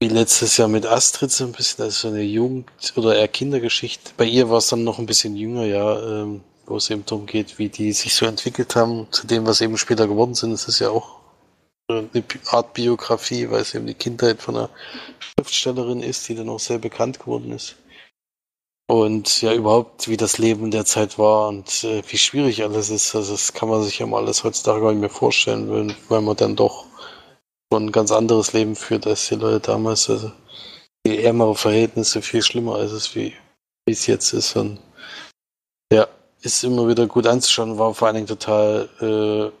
[0.00, 4.12] wie letztes Jahr mit Astrid, so ein bisschen, also so eine Jugend- oder eher Kindergeschichte.
[4.16, 7.26] Bei ihr war es dann noch ein bisschen jünger, ja, ähm, wo es eben darum
[7.26, 10.52] geht, wie die sich so entwickelt haben, zu dem, was eben später geworden sind.
[10.52, 11.18] Das ist ja auch
[11.88, 12.08] eine
[12.50, 14.70] Art Biografie, weil es eben die Kindheit von einer
[15.18, 17.76] Schriftstellerin ist, die dann auch sehr bekannt geworden ist.
[18.90, 23.14] Und ja, überhaupt, wie das Leben der Zeit war und äh, wie schwierig alles ist.
[23.14, 26.22] Also das kann man sich ja mal alles heutzutage gar nicht mehr vorstellen, weil, weil
[26.22, 26.86] man dann doch
[27.70, 30.08] schon ein ganz anderes Leben führt als die Leute damals.
[30.08, 30.32] Also
[31.06, 33.34] die ärmere Verhältnisse viel schlimmer als es wie,
[33.86, 34.56] wie es jetzt ist.
[34.56, 34.80] Und
[35.92, 36.08] ja,
[36.40, 39.52] ist immer wieder gut anzuschauen, war vor allen Dingen total äh,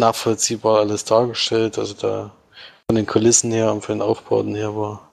[0.00, 1.78] nachvollziehbar alles dargestellt.
[1.78, 2.34] Also da
[2.88, 5.12] von den Kulissen her und von den Aufbauten her war,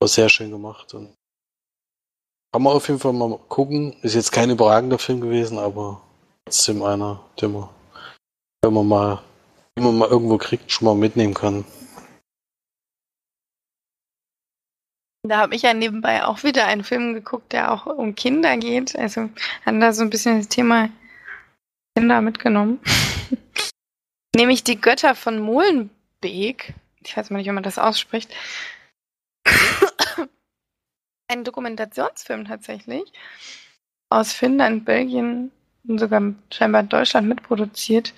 [0.00, 0.94] war sehr schön gemacht.
[0.94, 1.17] Und
[2.58, 3.94] kann man auf jeden Fall mal gucken.
[4.02, 6.02] Ist jetzt kein überragender Film gewesen, aber
[6.44, 7.68] trotzdem einer, den man,
[8.64, 9.22] wenn man mal,
[9.76, 11.64] wenn man mal irgendwo kriegt, schon mal mitnehmen kann.
[15.22, 18.98] Da habe ich ja nebenbei auch wieder einen Film geguckt, der auch um Kinder geht.
[18.98, 19.30] Also
[19.64, 20.88] haben da so ein bisschen das Thema
[21.96, 22.80] Kinder mitgenommen.
[24.34, 26.74] Nämlich die Götter von Molenbeek.
[27.04, 28.34] Ich weiß mal nicht, wie man das ausspricht.
[31.28, 33.12] Ein Dokumentationsfilm tatsächlich.
[34.08, 35.52] Aus Finnland, Belgien
[35.86, 38.14] und sogar scheinbar Deutschland mitproduziert.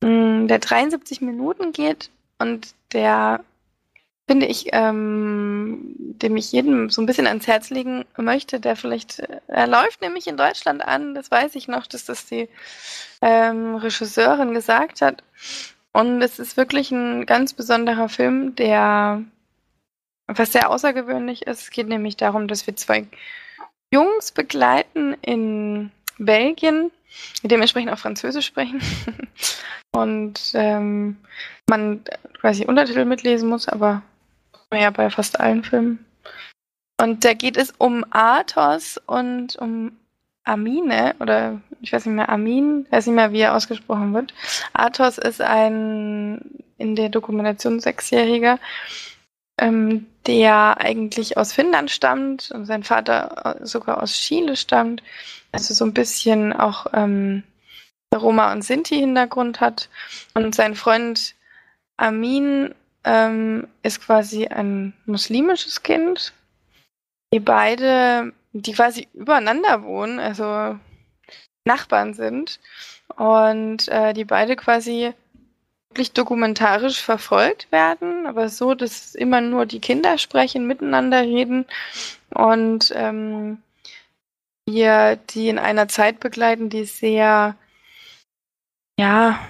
[0.00, 3.44] Mm, der 73 Minuten geht und der
[4.30, 9.18] finde ich, ähm, dem ich jedem so ein bisschen ans Herz legen möchte, der vielleicht,
[9.18, 12.48] äh, er läuft nämlich in Deutschland an, das weiß ich noch, dass das die
[13.22, 15.24] ähm, Regisseurin gesagt hat.
[15.92, 19.24] Und es ist wirklich ein ganz besonderer Film, der
[20.38, 21.62] was sehr außergewöhnlich ist.
[21.62, 23.06] Es geht nämlich darum, dass wir zwei
[23.92, 26.90] Jungs begleiten in Belgien,
[27.42, 28.80] die dementsprechend auch Französisch sprechen.
[29.92, 31.16] Und ähm,
[31.68, 32.02] man
[32.40, 34.02] quasi Untertitel mitlesen muss, aber
[34.72, 36.04] ja bei fast allen Filmen.
[37.00, 39.92] Und da geht es um Athos und um
[40.44, 44.34] Amine, oder ich weiß nicht mehr, Amin, weiß nicht mehr, wie er ausgesprochen wird.
[44.74, 46.40] Athos ist ein
[46.76, 48.58] in der Dokumentation Sechsjähriger,
[49.60, 55.02] ähm, der eigentlich aus Finnland stammt und sein Vater sogar aus Chile stammt.
[55.52, 57.42] Also so ein bisschen auch ähm,
[58.14, 59.88] Roma- und Sinti-Hintergrund hat.
[60.34, 61.34] Und sein Freund
[61.96, 66.32] Amin ähm, ist quasi ein muslimisches Kind.
[67.32, 70.78] Die beide, die quasi übereinander wohnen, also
[71.64, 72.58] Nachbarn sind.
[73.16, 75.12] Und äh, die beide quasi
[75.90, 81.66] wirklich dokumentarisch verfolgt werden, aber so, dass immer nur die Kinder sprechen, miteinander reden
[82.32, 83.58] und ähm,
[84.66, 87.56] wir die in einer Zeit begleiten, die sehr,
[88.98, 89.40] ja,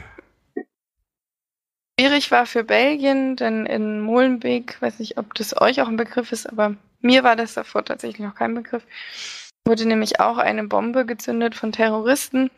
[1.98, 6.32] schwierig war für Belgien, denn in Molenbeek, weiß nicht, ob das euch auch ein Begriff
[6.32, 8.86] ist, aber mir war das davor tatsächlich noch kein Begriff,
[9.66, 12.50] wurde nämlich auch eine Bombe gezündet von Terroristen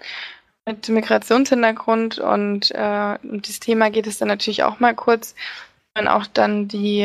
[0.67, 5.35] mit Migrationshintergrund und äh, um das Thema geht es dann natürlich auch mal kurz,
[5.95, 7.01] wenn auch dann die,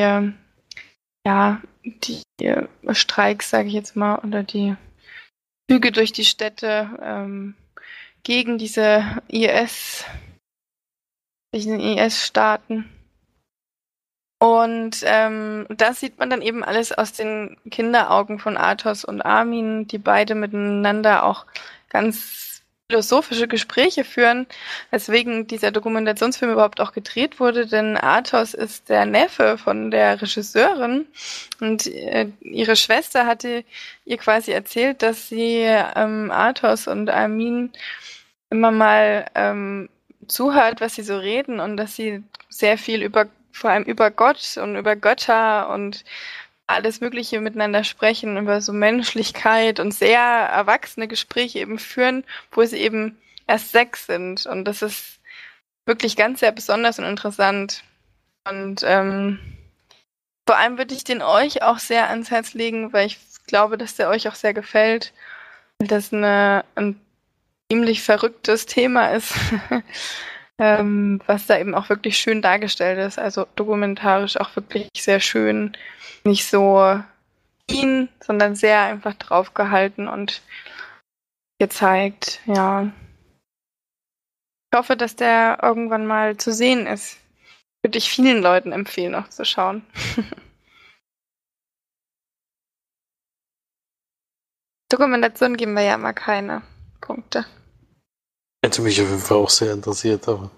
[1.26, 2.22] ja, die
[2.92, 4.76] Streiks, sage ich jetzt mal, oder die
[5.70, 7.56] Züge durch die Städte ähm,
[8.24, 10.06] gegen diese IS
[11.54, 12.90] diesen IS-Staaten.
[14.40, 19.88] Und ähm, das sieht man dann eben alles aus den Kinderaugen von Athos und Armin,
[19.88, 21.46] die beide miteinander auch
[21.90, 22.57] ganz
[22.90, 24.48] philosophische Gespräche führen,
[24.92, 31.06] weswegen dieser Dokumentationsfilm überhaupt auch gedreht wurde, denn Athos ist der Neffe von der Regisseurin
[31.60, 33.66] und äh, ihre Schwester hatte
[34.06, 37.74] ihr quasi erzählt, dass sie ähm, Athos und Armin
[38.50, 39.90] immer mal ähm,
[40.30, 44.56] zuhört, was sie so reden und dass sie sehr viel über, vor allem über Gott
[44.56, 46.06] und über Götter und
[46.68, 52.78] alles Mögliche miteinander sprechen, über so Menschlichkeit und sehr erwachsene Gespräche eben führen, wo sie
[52.78, 54.46] eben erst sechs sind.
[54.46, 55.20] Und das ist
[55.86, 57.84] wirklich ganz sehr besonders und interessant.
[58.48, 59.40] Und ähm,
[60.46, 63.96] vor allem würde ich den euch auch sehr ans Herz legen, weil ich glaube, dass
[63.96, 65.14] der euch auch sehr gefällt.
[65.80, 67.00] Das eine, ein
[67.72, 69.34] ziemlich verrücktes Thema ist,
[70.60, 73.20] ähm, was da eben auch wirklich schön dargestellt ist.
[73.20, 75.76] Also dokumentarisch auch wirklich sehr schön
[76.24, 77.02] nicht so
[77.70, 80.42] ihn, sondern sehr einfach draufgehalten und
[81.60, 82.92] gezeigt, ja.
[84.72, 87.18] Ich hoffe, dass der irgendwann mal zu sehen ist.
[87.84, 89.86] Würde ich vielen Leuten empfehlen, noch zu schauen.
[94.90, 96.62] Dokumentation geben wir ja immer keine
[97.02, 97.46] Punkte.
[98.64, 100.52] Hätte mich auf jeden Fall auch sehr interessiert, aber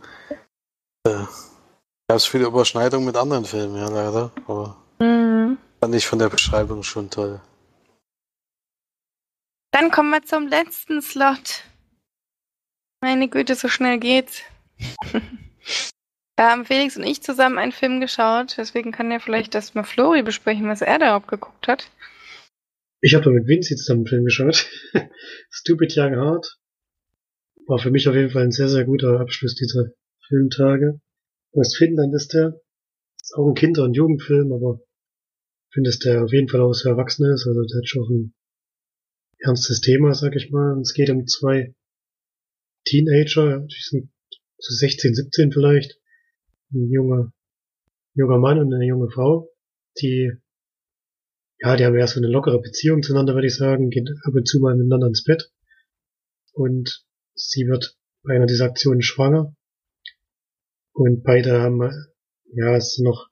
[1.05, 1.11] äh,
[2.07, 4.31] gab es viele Überschneidungen mit anderen Filmen, ja, leider.
[4.47, 5.57] Aber Mhm.
[5.79, 7.41] Fand ich von der Beschreibung schon toll.
[9.71, 11.63] Dann kommen wir zum letzten Slot.
[13.01, 14.41] Meine Güte, so schnell geht's.
[16.35, 19.83] da haben Felix und ich zusammen einen Film geschaut, deswegen kann er vielleicht das mal
[19.83, 21.89] Flori besprechen, was er da geguckt hat.
[23.01, 24.67] Ich habe da mit Vinci zusammen einen Film geschaut.
[25.49, 26.57] Stupid Young Heart.
[27.69, 29.91] War für mich auf jeden Fall ein sehr, sehr guter Abschluss dieser
[30.27, 30.99] Filmtage.
[31.53, 32.59] Aus Finnland ist der.
[33.21, 34.81] Ist auch ein Kinder- und Jugendfilm, aber
[35.71, 37.45] finde, dass der auf jeden Fall auch sehr erwachsen ist.
[37.45, 38.33] Also der hat schon ein
[39.37, 40.73] ernstes Thema, sag ich mal.
[40.73, 41.75] Und es geht um zwei
[42.85, 44.09] Teenager, die sind
[44.57, 45.99] so 16, 17 vielleicht.
[46.73, 47.31] Ein junger,
[48.15, 49.47] junger Mann und eine junge Frau,
[50.01, 50.31] die,
[51.59, 54.47] ja, die haben erst so eine lockere Beziehung zueinander, würde ich sagen, gehen ab und
[54.47, 55.51] zu mal miteinander ins Bett.
[56.53, 57.05] Und
[57.39, 59.55] sie wird bei einer dieser Aktionen schwanger.
[60.91, 61.81] Und beide haben,
[62.51, 63.29] ja, es ist noch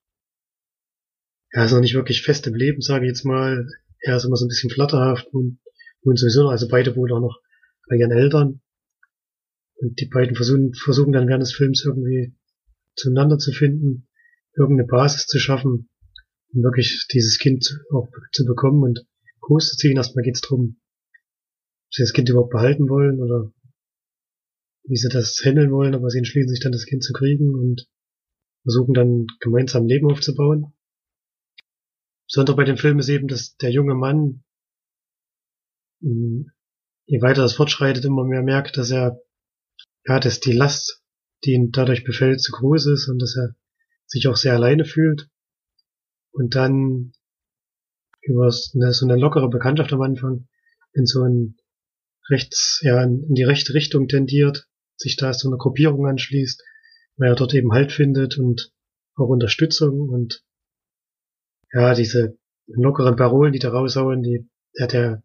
[1.52, 3.68] er ist noch nicht wirklich fest im Leben, sage ich jetzt mal.
[4.02, 5.60] Er ist immer so ein bisschen flatterhaft und,
[6.02, 7.42] und sowieso noch, also beide wohnen auch noch
[7.90, 8.62] bei ihren Eltern.
[9.76, 12.36] Und die beiden versuchen, versuchen dann während des Films irgendwie
[12.96, 14.08] zueinander zu finden,
[14.56, 15.90] irgendeine Basis zu schaffen,
[16.54, 19.06] um wirklich dieses Kind auch zu bekommen und
[19.42, 19.98] groß zu ziehen.
[19.98, 20.78] Erstmal geht's drum,
[21.88, 23.52] ob sie das Kind überhaupt behalten wollen oder
[24.88, 27.88] wie sie das handeln wollen, aber sie entschließen sich dann, das Kind zu kriegen und
[28.64, 30.74] versuchen dann gemeinsam ein Leben aufzubauen.
[32.28, 34.44] Besonders bei dem Film ist eben, dass der junge Mann,
[36.02, 36.52] hm,
[37.06, 39.22] je weiter das fortschreitet, immer mehr merkt, dass er,
[40.06, 41.04] ja, dass die Last,
[41.44, 43.56] die ihn dadurch befällt, zu groß ist und dass er
[44.06, 45.30] sich auch sehr alleine fühlt.
[46.32, 47.14] Und dann
[48.22, 50.48] über eine, so eine lockere Bekanntschaft am Anfang
[50.94, 51.58] in so ein
[52.30, 56.64] rechts, ja, in die rechte Richtung tendiert, sich da so eine Gruppierung anschließt,
[57.18, 58.72] weil er dort eben Halt findet und
[59.16, 60.44] auch Unterstützung und
[61.72, 65.24] ja, diese lockeren Parolen, die da raushauen, die, ja, der,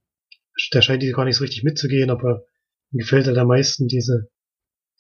[0.72, 2.44] der scheint die gar nicht so richtig mitzugehen, aber
[2.92, 4.30] ihm gefällt halt am meisten diese,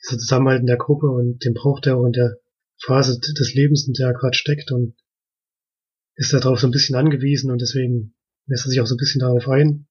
[0.02, 2.36] diese Zusammenhalten der Gruppe und den braucht er auch in der
[2.84, 4.96] Phase des Lebens, in der er gerade steckt und
[6.16, 8.14] ist darauf so ein bisschen angewiesen und deswegen
[8.46, 9.86] lässt er sich auch so ein bisschen darauf ein.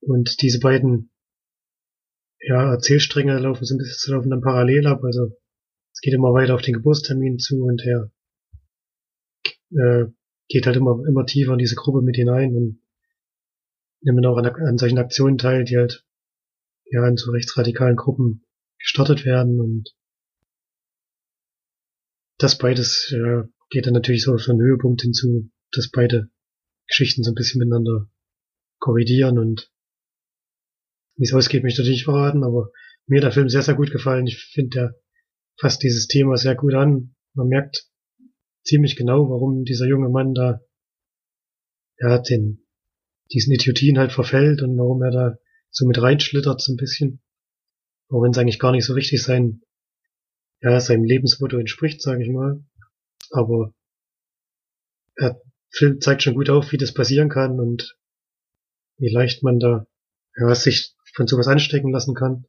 [0.00, 1.10] Und diese beiden
[2.46, 5.36] ja, Erzählstränge laufen so ein bisschen laufen dann parallel ab, also
[5.92, 8.12] es geht immer weiter auf den Geburtstermin zu und er
[9.70, 10.06] äh,
[10.48, 12.80] geht halt immer, immer tiefer in diese Gruppe mit hinein und
[14.02, 16.04] nimmt auch an, an solchen Aktionen teil, die halt
[16.84, 18.44] ja in so rechtsradikalen Gruppen
[18.78, 19.90] gestartet werden und
[22.38, 26.30] das beides äh, geht dann natürlich so auf so einen Höhepunkt hinzu, dass beide
[26.86, 28.08] Geschichten so ein bisschen miteinander
[28.78, 29.72] korrigieren und
[31.16, 32.70] wie es ausgeht, möchte ich nicht verraten, aber
[33.06, 34.26] mir hat der Film sehr, sehr gut gefallen.
[34.26, 34.94] Ich finde, der
[35.58, 37.14] fasst dieses Thema sehr gut an.
[37.34, 37.88] Man merkt,
[38.64, 40.60] ziemlich genau, warum dieser junge Mann da,
[41.98, 42.66] ja, den,
[43.32, 45.38] diesen Idiotin halt verfällt und warum er da
[45.70, 47.22] so mit reinschlittert so ein bisschen.
[48.08, 49.62] Auch wenn es eigentlich gar nicht so richtig sein,
[50.60, 52.64] ja, seinem Lebensmotto entspricht, sage ich mal.
[53.30, 53.74] Aber
[55.16, 55.40] er
[55.70, 57.98] Film zeigt schon gut auf, wie das passieren kann und
[58.98, 59.86] wie leicht man da
[60.36, 62.44] ja, sich von sowas anstecken lassen kann.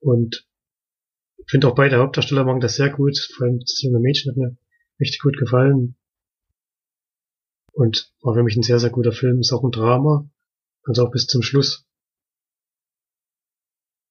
[0.00, 0.46] Und
[1.38, 3.16] ich finde auch beide Hauptdarsteller machen das sehr gut.
[3.36, 4.56] Vor allem das junge Mädchen hat mir
[5.00, 5.96] richtig gut gefallen.
[7.72, 9.40] Und war für mich ein sehr, sehr guter Film.
[9.40, 10.28] Ist auch ein Drama.
[10.82, 11.86] Also auch bis zum Schluss.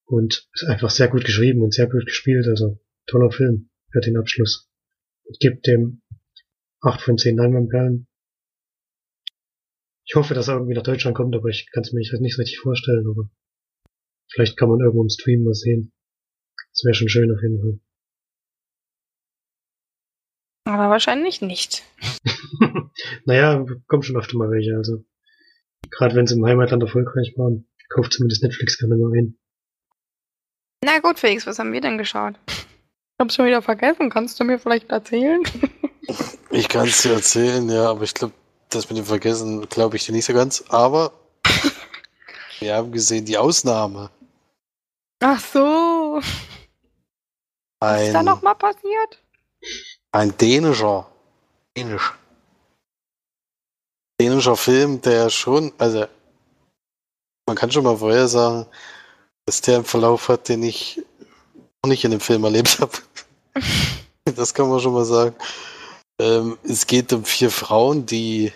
[0.05, 2.47] Und ist einfach sehr gut geschrieben und sehr gut gespielt.
[2.47, 4.69] Also toller Film für den Abschluss.
[5.25, 6.01] Ich gebe dem
[6.81, 8.07] 8 von 10 Leinwandperlen.
[10.07, 12.37] Ich hoffe, dass er irgendwie nach Deutschland kommt, aber ich kann es mir nicht, nicht
[12.37, 13.07] richtig vorstellen.
[13.09, 13.29] Aber
[14.35, 15.93] vielleicht kann man irgendwo im Stream mal sehen.
[16.71, 17.79] Das wäre schon schön auf jeden Fall.
[20.65, 21.83] Aber wahrscheinlich nicht.
[23.25, 24.75] naja, kommen schon öfter mal welche.
[24.75, 25.05] Also
[25.89, 29.37] gerade wenn sie im Heimatland erfolgreich waren, kauft zumindest Netflix gerne mal ein.
[30.83, 32.35] Na gut, Felix, was haben wir denn geschaut?
[32.47, 32.65] Ich
[33.21, 34.09] hab's schon wieder vergessen.
[34.09, 35.41] Kannst du mir vielleicht erzählen?
[36.51, 38.33] Ich kann es dir erzählen, ja, aber ich glaube,
[38.69, 40.63] das mit dem Vergessen glaube ich dir nicht so ganz.
[40.69, 41.11] Aber
[42.59, 44.11] wir haben gesehen die Ausnahme.
[45.27, 46.21] Ach so.
[47.79, 49.23] Was ist da Ein, nochmal passiert?
[50.11, 51.09] ein dänischer,
[51.75, 52.13] dänisch,
[54.21, 56.05] dänischer Film, der schon, also
[57.47, 58.67] man kann schon mal vorher sagen,
[59.47, 61.01] dass der einen Verlauf hat, den ich
[61.83, 62.91] noch nicht in dem Film erlebt habe.
[64.25, 65.35] das kann man schon mal sagen.
[66.21, 68.53] Ähm, es geht um vier Frauen, die,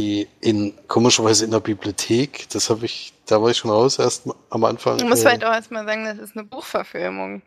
[0.00, 4.28] die in komischerweise in der Bibliothek, das habe ich, da war ich schon raus erst
[4.50, 4.98] am Anfang.
[4.98, 7.42] Du musst äh, vielleicht auch erstmal sagen, das ist eine Buchverfilmung.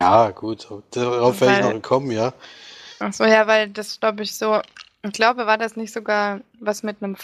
[0.00, 2.32] ja, gut, darauf werde ich noch kommen, ja.
[2.98, 4.60] Achso, ja, weil das glaube ich so.
[5.02, 7.16] Ich glaube, war das nicht sogar was mit einem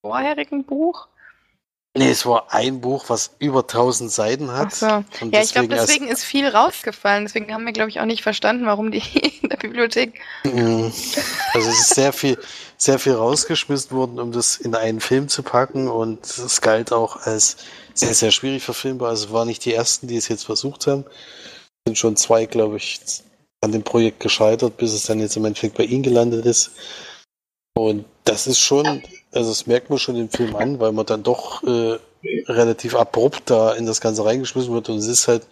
[0.00, 1.08] vorherigen Buch?
[1.96, 4.66] Nee, es war ein Buch, was über 1000 Seiten hat.
[4.66, 5.04] Achso.
[5.20, 7.24] Und Ja, ich glaube, deswegen ist viel rausgefallen.
[7.24, 8.98] Deswegen haben wir, glaube ich, auch nicht verstanden, warum die
[9.42, 10.20] in der Bibliothek.
[10.44, 10.92] Mhm.
[11.54, 12.38] Also es ist sehr viel,
[12.76, 17.16] sehr viel rausgeschmissen worden, um das in einen Film zu packen und es galt auch
[17.22, 17.56] als
[17.94, 19.08] sehr, sehr schwierig verfilmbar.
[19.08, 21.04] Also es waren nicht die ersten, die es jetzt versucht haben.
[21.08, 23.00] Es sind schon zwei, glaube ich,
[23.60, 26.70] an dem Projekt gescheitert, bis es dann jetzt im Endeffekt bei ihnen gelandet ist.
[27.74, 29.02] Und das ist schon,
[29.32, 31.98] also das merkt man schon im Film an, weil man dann doch äh,
[32.46, 34.88] relativ abrupt da in das Ganze reingeschmissen wird.
[34.88, 35.46] Und es ist halt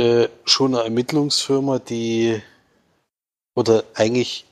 [0.00, 2.42] äh, schon eine Ermittlungsfirma, die
[3.56, 4.44] oder eigentlich,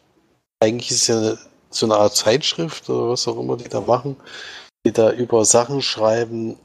[0.61, 1.39] eigentlich ist es ja eine,
[1.71, 4.17] so eine Art Zeitschrift oder was auch immer die da machen,
[4.85, 6.57] die da über Sachen schreiben,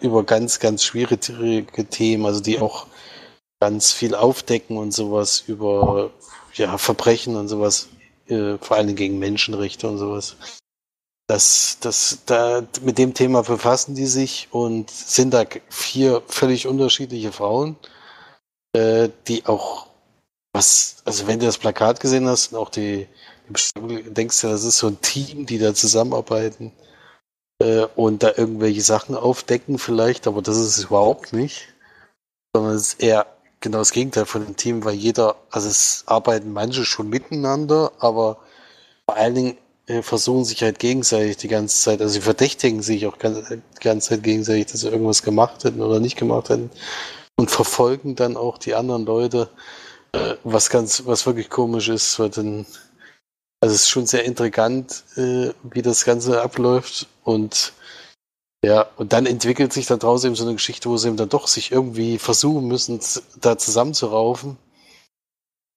[0.00, 2.86] über ganz, ganz schwierige Themen, also die auch
[3.60, 6.10] ganz viel aufdecken und sowas über
[6.54, 7.88] ja, Verbrechen und sowas,
[8.28, 10.36] äh, vor Dingen gegen Menschenrechte und sowas.
[11.28, 17.32] Das, das, da, mit dem Thema befassen die sich und sind da vier völlig unterschiedliche
[17.32, 17.76] Frauen,
[18.72, 19.88] äh, die auch
[20.52, 23.08] was, also wenn du das Plakat gesehen hast und auch die,
[23.48, 26.72] die denkst du, das ist so ein Team, die da zusammenarbeiten
[27.60, 31.74] äh, und da irgendwelche Sachen aufdecken vielleicht, aber das ist es überhaupt nicht,
[32.54, 33.35] sondern es ist eher
[33.66, 38.38] genau das Gegenteil von dem Team, weil jeder, also es arbeiten manche schon miteinander, aber
[39.04, 39.56] vor allen Dingen
[39.88, 43.60] äh, versuchen sich halt gegenseitig die ganze Zeit, also sie verdächtigen sich auch ganz, die
[43.80, 46.70] ganze Zeit gegenseitig, dass sie irgendwas gemacht hätten oder nicht gemacht hätten
[47.36, 49.48] und verfolgen dann auch die anderen Leute,
[50.12, 52.66] äh, was ganz, was wirklich komisch ist, weil dann,
[53.60, 57.72] also es ist schon sehr intrigant, äh, wie das Ganze abläuft und
[58.66, 61.46] ja, und dann entwickelt sich daraus eben so eine Geschichte, wo sie eben dann doch
[61.46, 62.98] sich irgendwie versuchen müssen,
[63.40, 64.58] da zusammenzuraufen.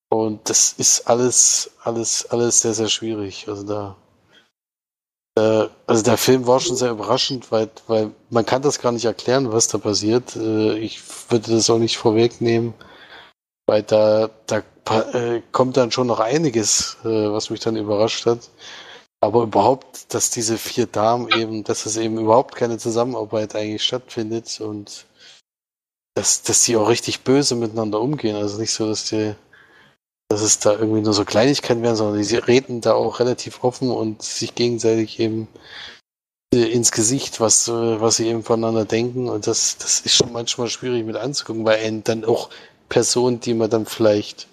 [0.10, 3.48] Und das ist alles, alles, alles sehr, sehr schwierig.
[3.48, 3.96] Also da,
[5.38, 9.06] äh, also der Film war schon sehr überraschend, weil, weil man kann das gar nicht
[9.06, 10.36] erklären, was da passiert.
[10.36, 12.74] Äh, ich würde das auch nicht vorwegnehmen,
[13.68, 14.64] weil da, da
[15.14, 18.50] äh, kommt dann schon noch einiges, was mich dann überrascht hat.
[19.22, 24.62] Aber überhaupt, dass diese vier Damen eben, dass es eben überhaupt keine Zusammenarbeit eigentlich stattfindet
[24.62, 25.06] und
[26.16, 28.36] dass, dass die auch richtig böse miteinander umgehen.
[28.36, 29.36] Also nicht so, dass die,
[30.30, 33.92] dass es da irgendwie nur so Kleinigkeiten werden, sondern die reden da auch relativ offen
[33.92, 35.50] und sich gegenseitig eben
[36.54, 39.28] äh, ins Gesicht, was, äh, was sie eben voneinander denken.
[39.28, 42.50] Und das, das ist schon manchmal schwierig mit anzugucken, weil dann auch
[42.88, 44.48] Personen, die man dann vielleicht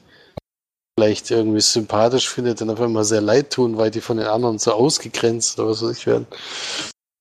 [0.98, 4.58] vielleicht irgendwie sympathisch findet, dann auf einmal sehr leid tun, weil die von den anderen
[4.58, 6.26] so ausgegrenzt oder was weiß ich werden.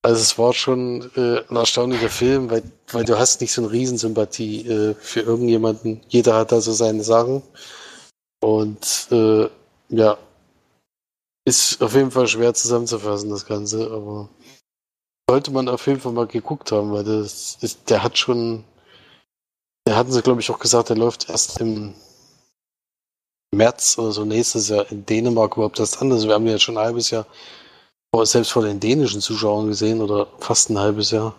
[0.02, 3.72] Also es war schon äh, ein erstaunlicher Film, weil, weil du hast nicht so eine
[3.72, 6.02] Riesensympathie äh, für irgendjemanden.
[6.08, 7.42] Jeder hat da so seine Sachen.
[8.42, 9.50] Und äh,
[9.90, 10.18] ja,
[11.46, 14.30] ist auf jeden Fall schwer zusammenzufassen, das Ganze, aber
[15.30, 18.64] sollte man auf jeden Fall mal geguckt haben, weil das ist, der hat schon,
[19.88, 21.96] der hatten sie, glaube ich, auch gesagt, der läuft erst im
[23.56, 26.12] März oder so nächstes Jahr in Dänemark überhaupt das an.
[26.12, 27.26] Also wir haben jetzt schon ein halbes Jahr
[28.14, 31.36] vor- selbst von den dänischen Zuschauern gesehen oder fast ein halbes Jahr.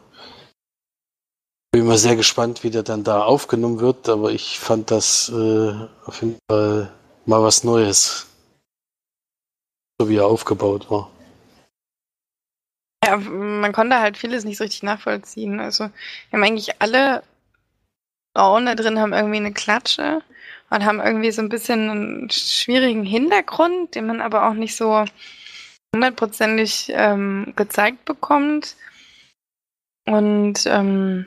[1.73, 5.73] Bin mal sehr gespannt, wie der dann da aufgenommen wird, aber ich fand das äh,
[6.07, 6.91] auf jeden Fall
[7.27, 8.27] mal was Neues.
[10.01, 11.11] So wie er aufgebaut war.
[13.05, 15.61] Ja, man konnte halt vieles nicht so richtig nachvollziehen.
[15.61, 15.93] Also, wir
[16.33, 17.23] haben eigentlich alle
[18.37, 20.23] Frauen da drin haben irgendwie eine Klatsche
[20.71, 25.05] und haben irgendwie so ein bisschen einen schwierigen Hintergrund, den man aber auch nicht so
[25.95, 28.77] hundertprozentig ähm, gezeigt bekommt.
[30.07, 31.27] Und ähm,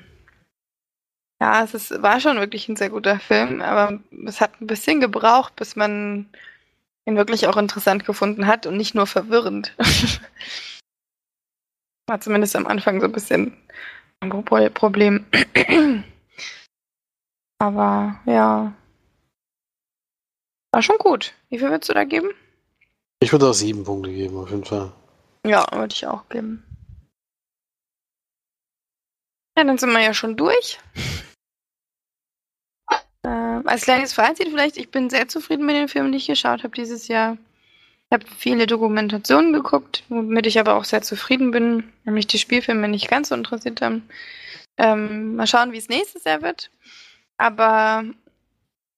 [1.41, 4.99] ja, es ist, war schon wirklich ein sehr guter Film, aber es hat ein bisschen
[4.99, 6.29] gebraucht, bis man
[7.05, 9.73] ihn wirklich auch interessant gefunden hat und nicht nur verwirrend.
[12.07, 13.55] war zumindest am Anfang so ein bisschen
[14.19, 14.29] ein
[14.73, 15.25] Problem.
[17.59, 18.73] aber ja,
[20.71, 21.33] war schon gut.
[21.49, 22.29] Wie viel würdest du da geben?
[23.21, 24.91] Ich würde auch sieben Punkte geben, auf jeden Fall.
[25.45, 26.63] Ja, würde ich auch geben.
[29.57, 30.79] Ja, dann sind wir ja schon durch.
[33.25, 36.63] Ähm, als kleines Fazit vielleicht, ich bin sehr zufrieden mit den Filmen, die ich geschaut
[36.63, 37.37] habe dieses Jahr.
[38.09, 42.87] Ich habe viele Dokumentationen geguckt, womit ich aber auch sehr zufrieden bin, nämlich die Spielfilme
[42.87, 44.07] nicht ganz so interessiert haben.
[44.77, 46.71] Ähm, mal schauen, wie es nächstes Jahr wird.
[47.37, 48.05] Aber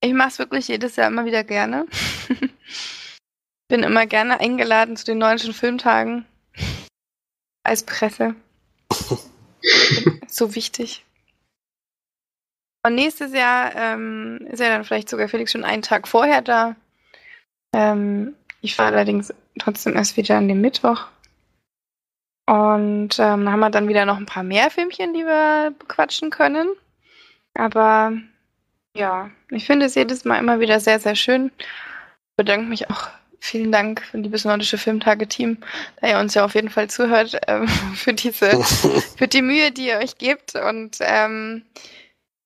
[0.02, 1.86] ich mache es wirklich jedes Jahr immer wieder gerne.
[3.70, 6.26] Bin immer gerne eingeladen zu den neunschen Filmtagen.
[7.64, 8.36] Als Presse.
[10.28, 11.06] so wichtig.
[12.84, 16.76] Und nächstes Jahr ähm, ist ja dann vielleicht sogar Felix schon einen Tag vorher da.
[17.76, 21.08] Ähm, ich fahre allerdings trotzdem erst wieder an dem Mittwoch.
[22.50, 26.70] Und ähm, haben wir dann wieder noch ein paar mehr Filmchen, die wir bequatschen können.
[27.54, 28.14] Aber
[28.96, 31.52] ja, ich finde es jedes Mal immer wieder sehr, sehr schön.
[31.58, 33.10] Ich bedanke mich auch.
[33.44, 35.58] Vielen Dank, liebes nordische Filmtage-Team,
[36.00, 38.64] da ihr uns ja auf jeden Fall zuhört, ähm, für diese,
[39.18, 40.54] für die Mühe, die ihr euch gebt.
[40.54, 41.64] Und ähm,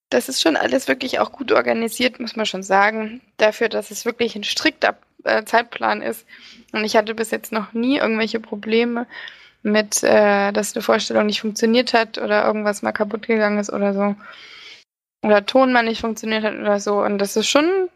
[0.10, 3.20] das ist schon alles wirklich auch gut organisiert, muss man schon sagen.
[3.36, 6.26] Dafür, dass es wirklich ein strikter äh, Zeitplan ist.
[6.72, 9.06] Und ich hatte bis jetzt noch nie irgendwelche Probleme
[9.64, 13.94] mit, äh, dass eine Vorstellung nicht funktioniert hat oder irgendwas mal kaputt gegangen ist oder
[13.94, 14.16] so
[15.24, 17.02] oder Ton mal nicht funktioniert hat oder so.
[17.02, 17.90] Und das ist schon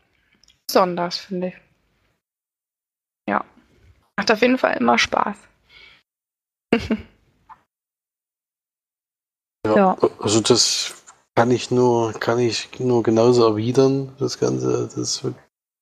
[0.68, 1.56] besonders, finde ich.
[3.28, 3.46] Ja.
[4.18, 5.38] Macht auf jeden Fall immer Spaß.
[9.66, 10.96] ja, ja, also das
[11.36, 15.24] kann ich nur, kann ich nur genauso erwidern, das Ganze, das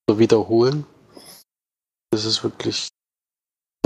[0.09, 0.85] wiederholen.
[2.11, 2.89] Das ist wirklich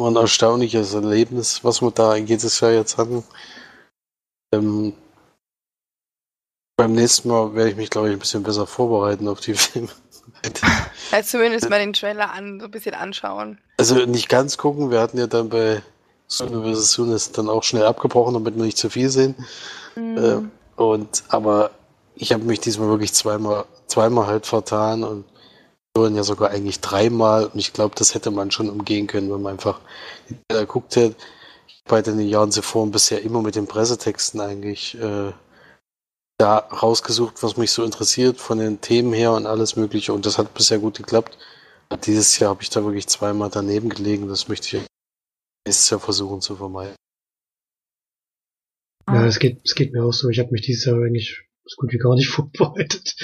[0.02, 3.24] ein erstaunliches Erlebnis, was wir da jedes Jahr jetzt hatten.
[4.54, 4.94] Ähm,
[6.82, 9.90] beim nächsten Mal werde ich mich, glaube ich, ein bisschen besser vorbereiten auf die Filme.
[11.12, 13.60] Also zumindest mal den Trailer an, so ein bisschen anschauen.
[13.78, 15.84] Also nicht ganz gucken, wir hatten ja dann bei
[16.26, 16.92] Sune vs.
[16.92, 19.36] Sunes dann auch schnell abgebrochen, damit wir nicht zu viel sehen.
[19.96, 20.38] Äh,
[20.78, 21.70] und aber
[22.16, 25.26] ich habe mich diesmal wirklich zweimal, zweimal halt vertan und
[25.96, 27.46] sollen ja sogar eigentlich dreimal.
[27.46, 29.80] Und ich glaube, das hätte man schon umgehen können, wenn man einfach
[30.48, 31.16] da guckt hätte.
[31.68, 35.34] Ich habe bei den Jahren zuvor bisher immer mit den Pressetexten eigentlich äh,
[36.42, 40.12] da rausgesucht, was mich so interessiert von den Themen her und alles Mögliche.
[40.12, 41.38] Und das hat bisher gut geklappt.
[42.06, 44.28] Dieses Jahr habe ich da wirklich zweimal daneben gelegen.
[44.28, 44.84] Das möchte ich
[45.68, 46.96] nächstes Jahr versuchen zu vermeiden.
[49.08, 50.30] Ja, es geht, es geht mir auch so.
[50.30, 53.16] Ich habe mich dieses Jahr eigentlich so gut wie gar nicht vorbereitet.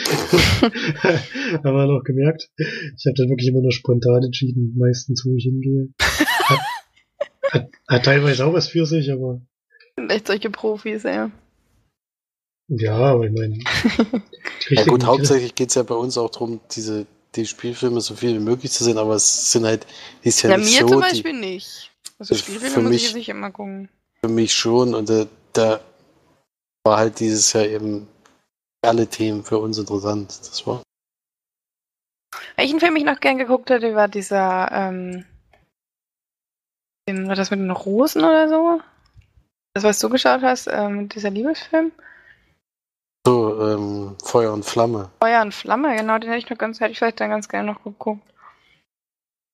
[1.64, 5.90] Aber noch gemerkt, ich habe dann wirklich immer nur spontan entschieden, meistens wo ich hingehe.
[6.00, 6.60] Hat,
[7.52, 9.42] hat, hat teilweise auch was für sich, aber.
[9.96, 11.32] Sind echt solche Profis, ja.
[12.70, 13.60] Ja, aber ich meine.
[14.70, 17.06] ja gut, hauptsächlich geht es ja bei uns auch darum, diese
[17.36, 19.86] die Spielfilme so viel wie möglich zu sehen, aber es sind halt,
[20.24, 20.94] die ist ja, ja nicht mir so.
[20.94, 21.92] zum Beispiel die, nicht.
[22.20, 23.90] Also Spielfilme für muss mich, ich nicht immer gucken.
[24.24, 25.80] Für mich schon und da, da
[26.84, 28.08] war halt dieses Jahr eben
[28.82, 30.30] alle Themen für uns interessant.
[30.30, 30.82] Das war.
[32.56, 35.26] Welchen Film ich noch gern geguckt hätte, war dieser, ähm,
[37.08, 38.82] war das mit den Rosen oder so?
[39.74, 41.92] Das, was du geschaut hast, ähm, dieser Liebesfilm?
[43.28, 45.12] So, ähm, Feuer und Flamme.
[45.20, 47.74] Feuer und Flamme, genau, den hätte ich noch ganz, hätte ich vielleicht dann ganz gerne
[47.74, 48.22] noch geguckt.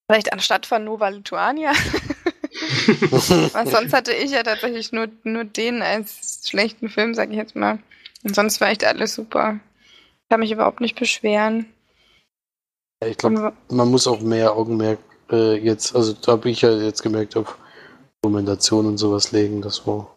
[0.07, 1.71] Vielleicht anstatt von Nova Lituania.
[3.65, 7.80] Sonst hatte ich ja tatsächlich nur, nur den als schlechten Film, sag ich jetzt mal.
[8.24, 9.59] Und sonst war echt alles super.
[10.21, 11.65] Ich kann mich überhaupt nicht beschweren.
[13.01, 14.99] Ja, ich glaube, man muss auch mehr Augenmerk
[15.32, 17.57] äh, jetzt, also da habe ich ja jetzt gemerkt, auf
[18.21, 20.12] Dokumentation und sowas legen, das war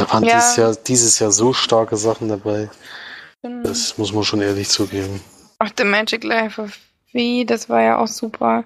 [0.00, 0.36] da waren ja.
[0.36, 2.70] dieses, Jahr, dieses Jahr so starke Sachen dabei.
[3.42, 5.20] Das muss man schon ehrlich zugeben.
[5.58, 6.78] Auch The Magic Life of
[7.12, 8.64] V, das war ja auch super.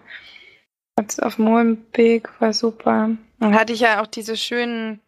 [1.20, 3.10] Auf Molenbeek war super.
[3.40, 5.00] Dann hatte ich ja auch diese schönen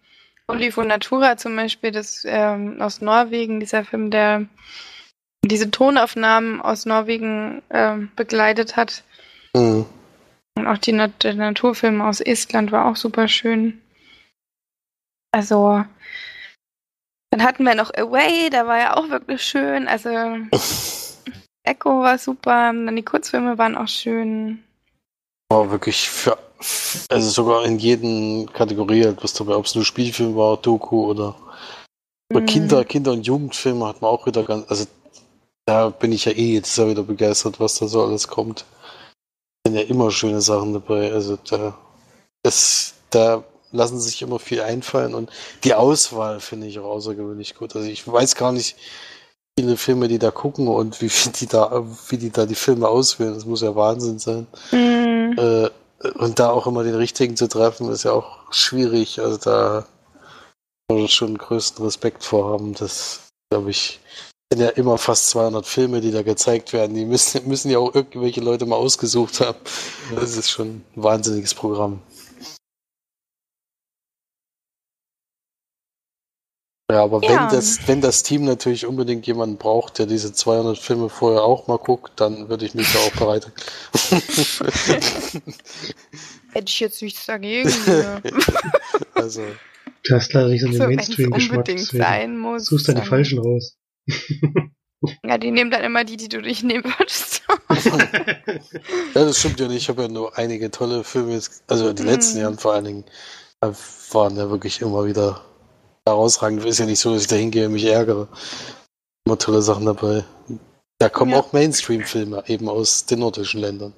[0.48, 4.46] Olivo Natura zum Beispiel, das ähm, aus Norwegen, dieser Film, der
[5.44, 9.04] diese Tonaufnahmen aus Norwegen ähm, begleitet hat.
[9.54, 9.86] Mhm.
[10.56, 13.80] Und auch die Nat der Naturfilm aus Estland war auch super schön.
[15.32, 15.84] Also,
[17.30, 19.88] dann hatten wir noch Away, da war ja auch wirklich schön.
[19.88, 20.08] Also,
[21.64, 24.62] Echo war super, dann die Kurzfilme waren auch schön.
[25.50, 26.38] War wirklich für,
[27.10, 31.36] also sogar in jeden Kategorie halt was dabei, ob es nur Spielfilm war, Doku oder,
[32.32, 32.46] oder Mhm.
[32.46, 34.86] Kinder, Kinder- und Jugendfilme hat man auch wieder ganz, also
[35.66, 38.64] da bin ich ja eh jetzt wieder begeistert, was da so alles kommt.
[39.66, 41.76] sind ja immer schöne Sachen dabei, also da,
[42.44, 43.42] das, da
[43.76, 45.30] lassen sich immer viel einfallen und
[45.64, 47.76] die Auswahl finde ich auch außergewöhnlich gut.
[47.76, 48.76] Also ich weiß gar nicht,
[49.56, 52.54] wie viele Filme die da gucken und wie viel die da, wie die da die
[52.54, 53.34] Filme auswählen.
[53.34, 54.46] Das muss ja Wahnsinn sein.
[54.72, 55.36] Mhm.
[55.38, 55.70] Äh,
[56.18, 59.20] und da auch immer den richtigen zu treffen, ist ja auch schwierig.
[59.20, 59.86] Also da
[60.88, 62.74] muss man schon größten Respekt vorhaben.
[62.74, 63.20] Das,
[63.50, 64.00] glaube ich,
[64.52, 66.94] sind ja immer fast 200 Filme, die da gezeigt werden.
[66.94, 69.58] Die müssen, müssen ja auch irgendwelche Leute mal ausgesucht haben.
[70.14, 72.00] Das ist schon ein wahnsinniges Programm.
[76.90, 77.30] Ja, aber Ja.
[77.30, 81.66] wenn das, wenn das Team natürlich unbedingt jemanden braucht, der diese 200 Filme vorher auch
[81.66, 83.50] mal guckt, dann würde ich mich da auch bereit.
[86.52, 87.68] Hätte ich jetzt nichts dagegen.
[87.86, 88.22] ne?
[89.14, 89.44] also,
[90.08, 91.58] Du hast leider nicht so es Mainstream-Geschmack.
[91.58, 92.66] unbedingt deswegen sein muss.
[92.66, 93.76] Suchst dann die falschen raus.
[95.24, 97.42] Ja, die nehmen dann immer die, die du nicht nehmen würdest.
[99.14, 99.78] Ja, das stimmt ja nicht.
[99.82, 102.08] Ich habe ja nur einige tolle Filme jetzt, also die Mhm.
[102.08, 103.04] letzten Jahren vor allen Dingen,
[104.12, 105.44] waren ja wirklich immer wieder
[106.06, 106.64] herausragend.
[106.64, 108.28] Ist ja nicht so, dass ich da hingehe und mich ärgere.
[109.26, 110.24] Immer tolle Sachen dabei.
[110.98, 111.38] Da kommen Ja.
[111.40, 113.92] auch Mainstream-Filme eben aus den nordischen Ländern.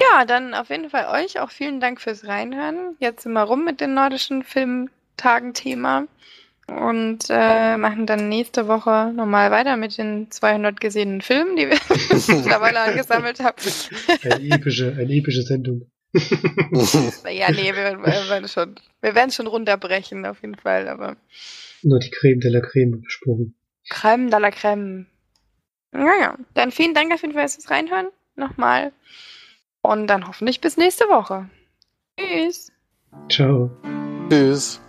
[0.00, 2.96] Ja, dann auf jeden Fall euch auch vielen Dank fürs Reinhören.
[2.98, 6.06] Jetzt sind wir rum mit den nordischen Filmtagen-Thema
[6.68, 11.78] und äh, machen dann nächste Woche nochmal weiter mit den 200 gesehenen Filmen, die wir
[12.36, 13.56] mittlerweile angesammelt haben.
[14.22, 15.90] Eine epische, eine epische Sendung.
[17.30, 21.16] Ja, nee, wir, wir, werden schon, wir werden schon runterbrechen auf jeden Fall, aber
[21.82, 23.54] Nur die Creme de la Creme besprochen.
[23.88, 25.06] Crème de la Crème.
[25.92, 28.92] Naja, dann vielen Dank auf jeden Fall fürs Reinhören nochmal
[29.80, 31.48] und dann hoffentlich bis nächste Woche.
[32.18, 32.72] Tschüss.
[33.28, 33.70] Ciao.
[34.28, 34.80] Tschüss.